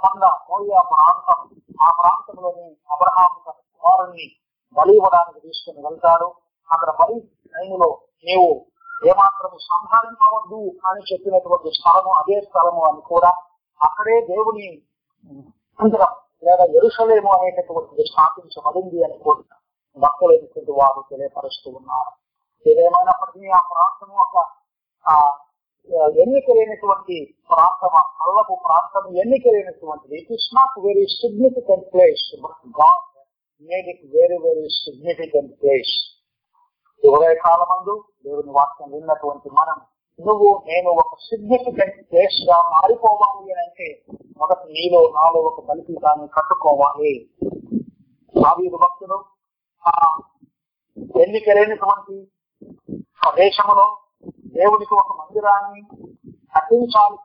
కొండ 0.00 0.24
మోరియా 0.48 0.80
ప్రాంతం 0.90 1.40
ఆ 1.80 1.88
ప్రాంతంలోని 1.90 2.66
అబ్రహాం 2.90 3.32
తన 3.46 3.56
కుమారుణ్ణి 3.72 4.26
బలి 4.76 4.92
ఇవ్వడానికి 4.96 5.40
తీసుకుని 5.40 5.80
వెళ్తాడు. 5.86 6.28
అక్కడ 6.70 6.90
బలి 7.00 7.16
టైంలో 7.54 7.88
నీవు 8.26 8.50
ఏమాత్రం 9.02 9.52
సంహరించవద్దు 9.68 10.60
అని 10.86 11.02
చెప్పినటువంటి 11.10 11.70
స్థలము 11.70 12.10
అదే 12.12 12.36
స్థలము 12.40 12.82
అని 12.86 13.02
కూడా 13.10 13.30
అక్కడే 13.80 14.16
దేవుని 14.30 14.66
మందిరం 15.78 16.12
లేదా 16.42 16.64
ఎరుసలేము 16.78 17.30
అనేటటువంటిది 17.32 18.04
స్థాపించబడింది 18.06 18.98
అని 19.04 19.18
కూడా 19.18 19.56
భక్తులైనటువంటి 19.96 20.72
వారు 20.72 21.00
తెలియపరుస్తూ 21.10 21.68
ఉన్నారు. 21.70 22.10
ఏదేమైనప్పటికీ 22.66 23.48
ఆ 23.48 23.60
ప్రాంతం 23.70 24.10
ఒక 24.16 24.36
ఎన్నికలైనటువంటి 26.16 27.16
ప్రాంతం 27.50 27.94
ఆ 27.96 28.02
కళ్ళకు 28.18 28.54
ప్రాంతం 28.64 29.04
ఎన్నికలైనటువంటిది 29.16 30.16
it 30.18 30.32
is 30.32 30.48
not 30.54 30.76
very 30.84 31.04
significant 31.14 31.86
place 31.92 32.24
but 32.42 32.60
God 32.80 33.06
made 33.70 33.88
it 33.88 34.04
very 34.14 34.38
very 34.38 34.66
significant 34.78 35.52
place 35.62 35.92
ఉదయ 37.02 37.34
కాలమందు 37.40 37.94
దేవుని 38.24 38.52
వాక్యం 38.52 38.90
విన్నటువంటి 38.90 39.48
మనం 39.50 39.78
నువ్వు 40.18 40.48
నేను 40.66 40.90
ఒక 40.92 41.14
సిగ్నిఫికెంట్ 41.20 41.98
ప్లేస్గా 42.10 42.56
మారిపోవాలి 42.72 43.44
అని 43.52 43.62
అంటే 43.62 43.86
మొదట 44.36 44.62
నీలో 44.70 45.00
నాలో 45.14 45.40
ఒక 45.40 45.60
బలిపీఠాన్ని 45.68 46.28
కట్టుకోవాలి. 46.28 47.12
దావీదు 48.34 48.76
భక్తుడు 48.76 49.18
ఆ 49.84 49.94
ప్రదేశంలో 51.14 52.16
ప్రదేశములో 53.22 53.86
దేవునికి 54.54 54.94
ఒక 54.94 55.10
మందిరాన్ని 55.18 55.82
కట్టించాలి 56.54 57.18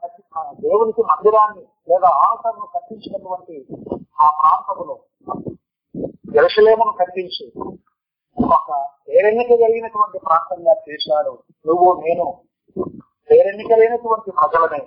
దేవునికి 0.62 1.02
మందిరాన్ని 1.04 1.64
లేదా 1.90 2.10
ఆలతను 2.24 2.68
కట్టించినటువంటి 2.76 3.56
ఆ 4.20 4.28
ప్రాంతములో 4.40 4.96
ఎరుసలేమును 6.36 6.94
కట్టించి 6.94 7.46
ఒక 8.38 8.70
పేరెన్నిక 9.08 9.52
కలిగినటువంటి 9.62 10.18
ప్రాంతంగా 10.18 10.74
చేశాడు 10.88 11.34
నువ్వు 11.66 11.90
నేను 12.02 12.26
పేరెన్నిక 13.30 13.74
లేనటువంటి 13.74 14.32
ప్రజలనే 14.32 14.82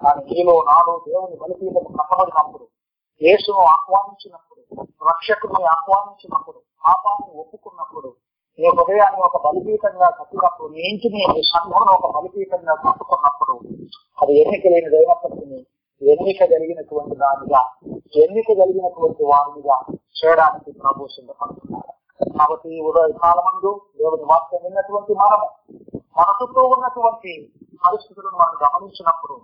కానీ 0.00 0.22
నీలో 0.30 0.54
నాలో 0.68 0.94
దేవుని 1.06 1.36
బలిపీఠము 1.36 1.90
కట్టబడినప్పుడు 1.98 2.64
యేసును 3.20 3.60
ఆహ్వానించినప్పుడు 3.66 4.62
రక్షకుని 5.02 5.62
ఆహ్వానించినప్పుడు 5.66 6.58
పాపాన్ని 6.84 7.30
ఒప్పుకున్నప్పుడు 7.38 8.10
నీ 8.58 8.68
హృదయాన్ని 8.68 9.20
ఒక 9.20 9.36
బలిపీఠంగా 9.46 10.08
కట్టుకున్నప్పుడు 10.08 10.68
నీ 10.72 10.80
ఇంటిని 10.80 11.20
నీ 11.34 11.42
సంఘం 11.42 11.88
ఒక 11.94 12.06
బలిపీఠంగా 12.16 12.74
కట్టుకున్నప్పుడు 12.74 13.54
అది 14.22 14.32
ఎన్నిక 14.40 14.66
లేనిదైనప్పటికీ 14.66 15.66
ఎన్నిక 16.02 16.38
కలిగినటువంటి 16.44 17.16
దానిగా 17.16 17.60
ఎన్నిక 18.24 18.46
కలిగినటువంటి 18.46 19.24
వారినిగా 19.24 19.76
చేయడానికి 20.18 20.70
ప్రభు 20.70 21.06
సిద్ధపడుతున్నారు. 21.06 21.92
కాబట్టి 22.38 22.80
ఉదయ 22.80 23.12
కాలమందు 23.22 23.80
దేవుని 23.98 24.24
వాక్యం 24.24 24.60
విన్నటువంటి 24.64 25.14
మనము 25.14 25.48
మన 26.18 26.28
చుట్టూ 26.42 26.60
ఉన్నటువంటి 26.60 27.52
పరిస్థితులను 27.86 28.36
మనం 28.36 28.54
గమనించినప్పుడు 28.64 29.36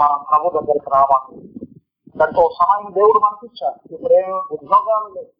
మనం 0.00 0.24
ప్రభు 0.30 0.50
దగ్గరికి 0.50 0.90
రావాలి. 0.90 1.32
దాంతో 2.16 2.50
సమయం 2.60 2.94
దేవుడు 2.94 3.18
మనకిచ్చారు 3.18 3.94
ఇప్పుడేమో 3.94 4.38
ఉద్యోగాలు 4.52 5.08
లేవు 5.14 5.30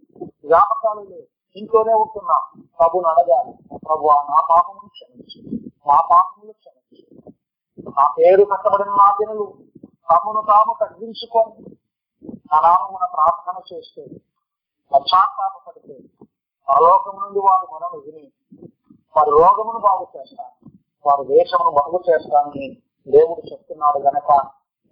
వ్యాపకాలు 0.47 1.01
లేవు 1.01 1.27
ఇంట్లోనే 1.57 1.95
ఉంటున్నా. 1.95 2.37
ప్రభుని 2.83 3.09
అడగాలి 3.09 3.79
ప్రభు 3.87 4.07
నా 4.07 4.47
పాపమును 4.51 4.89
క్షమించు. 4.89 5.61
మా 5.87 6.01
పాపములు 6.11 6.53
క్షమించు. 6.53 7.31
నా 7.99 8.15
పేరు 8.19 8.45
కట్టబడిన 8.45 8.93
నా 8.93 9.17
జనులు 9.21 9.55
తమను 10.11 10.43
తాము 10.49 10.77
తగ్గించుకొని 10.81 11.77
నా 12.53 12.61
నామమున 12.61 13.05
ప్రార్థన 13.05 13.75
చేస్తే 13.75 14.03
పశ్చాత్తాపడితే 14.93 15.95
పరలోకం 16.69 17.21
నుండి 17.21 17.39
వారు 17.39 17.75
మనం 17.75 18.03
విని 18.07 18.33
వారి 19.17 19.31
రోగమును 19.31 19.79
బాగు 19.79 20.07
చేస్తాను. 20.17 20.71
వారి 21.07 21.25
దేశమును 21.25 21.71
బాగు 21.71 22.01
చేస్తానని 22.11 22.83
దేవుడు 23.09 23.53
చెప్తున్నాడు 23.53 23.99
గనక 23.99 24.33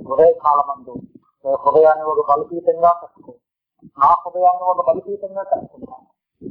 హృదయ 0.08 0.32
కాలమందు 0.32 0.94
హృదయాన్ని 1.48 2.04
ఒక 2.04 2.30
బలపీతంగా 2.30 2.92
కట్టుకో. 2.92 3.32
నా 3.84 4.06
హృదయాన్ని 4.06 4.62
ఒక 4.62 4.86
బలపీతంగా 4.86 5.42
కట్టుకో. 5.42 5.89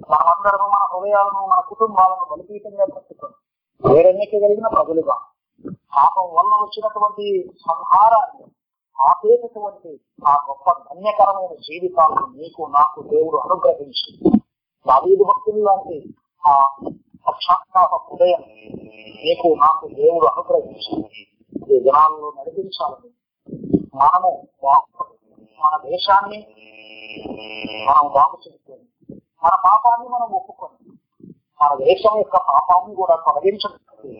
మనమందరము 0.09 0.67
మన 0.67 0.83
హృదయాలను 0.91 1.41
మన 1.47 1.59
కుటుంబాలను 1.69 2.25
బలిపీఠంగా 2.31 2.85
కట్టుకొని 2.95 3.35
వేరెన్నిక 3.83 4.31
కలిగిన 4.43 4.67
ప్రజలుగా. 4.67 5.15
పాపం 5.93 6.27
వల్ల 6.37 6.51
వచ్చినటువంటి 6.61 7.25
సంహారాన్ని 7.67 8.45
ఆపేటటువంటి 8.97 9.91
ఆ 10.27 10.33
గొప్ప 10.47 10.65
ధన్యకరమైన 10.87 11.53
జీవితాలను 11.67 12.27
నీకు 12.37 12.61
నాకు 12.77 12.99
దేవుడు 13.13 13.37
అనుగ్రహించి. 13.37 14.09
దావీదు 14.85 15.23
భక్తులు 15.23 15.61
లాంటి 15.63 15.97
ఆ 16.43 16.53
పక్షాత్తాప 17.25 17.93
హృదయం 18.05 18.43
నీకు 19.25 19.47
నాకు 19.61 19.85
దేవుడు 19.93 20.27
అనుగ్రహించి 20.27 20.93
ఈ 21.69 21.79
దినాల్లో 21.79 22.29
నడిపించాలని 22.37 23.09
మనము 23.95 24.31
మన 25.59 25.73
దేశాన్ని 25.89 26.39
మనం 27.87 28.05
బాగు 28.13 28.37
చేసుకొని 28.45 28.85
మన 29.43 29.53
పాపాన్ని 29.65 30.07
మనం 30.09 30.29
ఒప్పుకొని 30.33 30.91
మన 31.61 31.75
దేశం 31.85 32.17
యొక్క 32.17 32.37
పాపాన్ని 32.37 32.95
కూడా 32.95 33.15
తొలగించడానికి 33.15 34.11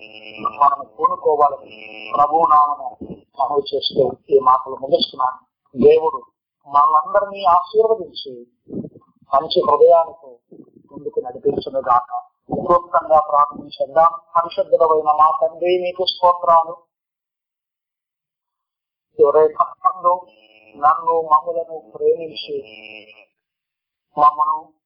మనం 0.60 0.88
కోనుకోవాలని 0.98 1.78
ప్రభు 2.16 2.46
నామను 2.50 2.98
మనవి 3.40 3.64
చేస్తూ 3.76 4.18
ఈ 4.30 4.40
మాటలు 4.40 4.76
ముగిస్తున్నాను. 4.76 5.40
దేవుడు 5.76 6.20
మనందరినీ 6.68 7.44
ఆశీర్వదించి 7.44 8.48
మంచి 9.34 9.60
హృదయాలతో 9.62 10.38
ముందుకు 10.92 11.20
నడిపించును 11.20 11.80
గాక 11.80 12.12
క్లుప్తంగా 12.66 13.20
ప్రార్థించేద్దాం. 13.20 14.12
పరిశుద్ధమైన 14.38 15.12
మా 15.12 15.30
తండ్రి 15.42 15.82
మీకు 15.82 16.06
స్తోత్రాలు. 16.06 16.76
ఎవరైతే 19.20 19.64
నన్ను 20.76 21.22
మమ్మలను 21.22 21.92
ప్రేమించి 21.96 22.58
మమ్మను 24.18 24.79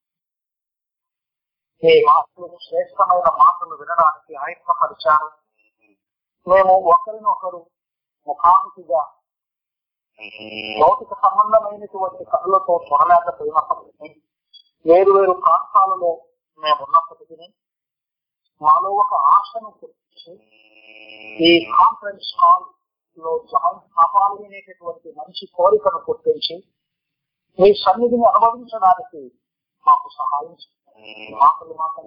మీ 1.83 1.93
మాటలు 2.07 2.47
శ్రేష్టమైన 2.65 3.29
మాటలు 3.39 3.75
వినడానికి 3.75 4.33
ఆయత్తపరిచారు 4.35 5.29
మేము 6.47 6.73
ఒకరినొకరు 6.91 7.61
ముఖాముఖిగా 8.27 9.01
భౌతిక 10.81 11.13
సంబంధమైనటువంటి 11.23 12.23
కళలతో 12.33 12.73
చూడలేకపోయినప్పటికీ 12.87 14.09
వేరు 14.85 15.11
వేరు 15.11 15.33
ప్రాంతాలలో 15.43 16.11
మేము 16.59 16.79
ఉన్నప్పటికీ 16.85 17.47
మాలో 18.61 18.89
ఒక 19.03 19.13
ఆశను 19.35 19.69
గురించి 19.79 20.31
ఈ 21.39 21.51
కాన్ఫరెన్స్ 21.71 22.29
హాల్లో 22.39 23.33
జాయిన్ 23.51 23.81
కావాలి 23.97 24.39
అనేటటువంటి 24.45 25.09
మంచి 25.17 25.45
కోరికను 25.57 25.99
పుట్టించి 26.07 26.55
మీ 27.59 27.69
సన్నిధిని 27.81 28.25
అనుభవించడానికి 28.29 29.21
మాకు 29.85 30.07
సహాయం 30.17 30.53
చేయండి. 30.53 30.82
మాటలు 31.31 31.73
మాకు 31.73 32.01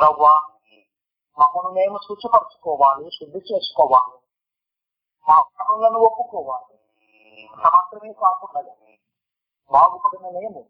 ప్రవ్వా 0.00 0.40
మమ్మను 1.38 1.70
మేము 1.70 1.98
శుచిపరచుకోవాలి 1.98 3.10
శుద్ధి 3.10 3.38
చేసుకోవాలి. 3.38 4.18
మా 5.28 5.42
పనులను 5.42 5.98
ఒప్పుకోవాలి. 5.98 6.78
మాత్రమే 7.56 8.12
కాకుండా 8.12 8.60
బాగుపడిన 9.72 10.38
మేము 10.38 10.60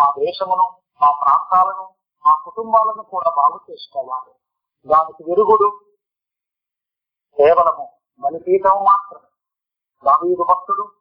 మా 0.00 0.14
దేశమును 0.18 0.66
మా 1.02 1.10
ప్రాంతాలను 1.10 1.94
మా 2.26 2.42
కుటుంబాలను 2.44 3.02
కూడా 3.02 3.30
బాగు 3.30 3.60
చేసుకోవాలి. 3.70 4.32
దానికి 4.88 5.22
విరుగుడు 5.22 5.80
కేవలము 7.38 7.88
బలిపీఠం 8.20 8.84
మాత్రమే. 8.84 9.28
దావీదు 10.04 10.42
భక్తుడు 10.42 10.92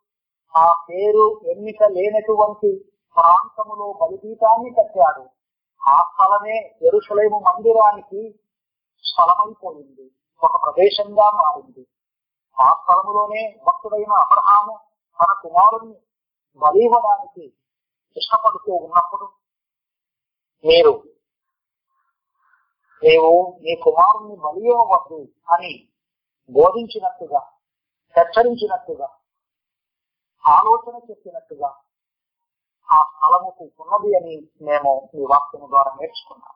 ఆ 0.55 0.85
పేరు 0.89 1.41
ఎన్నిక 1.43 1.83
లేనటువంటి 1.83 2.91
ప్రాంతములో 3.15 3.87
బలిపీఠాన్ని 3.93 4.69
కట్టాడు. 4.71 5.23
ఆ 5.81 5.95
స్థలమే 6.09 6.55
ఎరుసలేము 6.81 7.39
మందిరానికి 7.39 8.21
స్థలమైపోయింది. 9.05 10.05
ఒక 10.41 10.55
ప్రదేశంగా 10.63 11.27
మారింది. 11.31 11.83
ఆ 12.57 12.67
స్థలములోనే 12.73 13.41
భక్తుడైన 13.67 14.13
అబ్రహాము 14.23 14.73
తన 15.19 15.31
కుమారుణ్ణి 15.41 15.97
బలివ్వడానికి 16.61 17.45
ఇష్టపడుతూ 18.17 18.71
ఉన్నప్పుడు 18.75 19.27
మీరు 20.63 20.93
నీవు 23.01 23.31
నీ 23.63 23.73
కుమారుణ్ణి 23.75 24.35
బలి 24.35 24.63
ఇవ్వవద్దు 24.65 25.19
అని 25.49 25.73
బోధించినట్టుగా 26.49 27.41
హెచ్చరించినట్టుగా 28.15 29.07
ఆలోచన 30.45 30.95
చెప్పినట్టుగా 31.09 31.69
ఆ 32.89 32.97
స్థలముకు 33.07 33.63
ఉన్నది 33.81 34.09
అని 34.17 34.35
మేము 34.61 34.91
మీ 35.13 35.23
వాక్యం 35.31 35.63
ద్వారా 35.69 35.91
నేర్చుకున్నాం. 35.99 36.53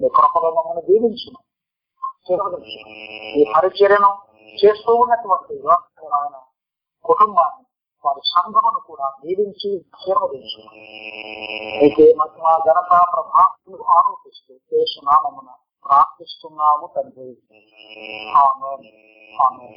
మీ 0.00 0.08
కృపలో 0.08 0.50
మమ్మల్ని 0.56 0.82
దీవించిన 0.88 1.36
ఈ 3.38 3.42
పరిచర్యను 3.54 4.10
చేస్తూ 4.54 4.92
ఉన్నటువంటి 4.94 5.54
ఆయన 6.18 6.36
కుటుంబాన్ని 7.04 7.64
వారి 8.04 8.22
సంఘమును 8.26 8.80
కూడా 8.80 9.06
దీవించి 9.22 9.70
ఆశీర్వదించి 9.94 10.62
మీకే 11.80 12.06
మహిమ 12.20 12.46
ఘనత 12.66 12.92
ప్రభావం 13.12 13.82
ఆరోపిస్తూ 13.96 14.52
దేశనామమున 14.72 15.50
ప్రార్థిస్తున్నాము 15.84 16.86
తండ్రి. 16.94 17.28
ఆమె 18.42 18.72
ఆమె 19.36 19.68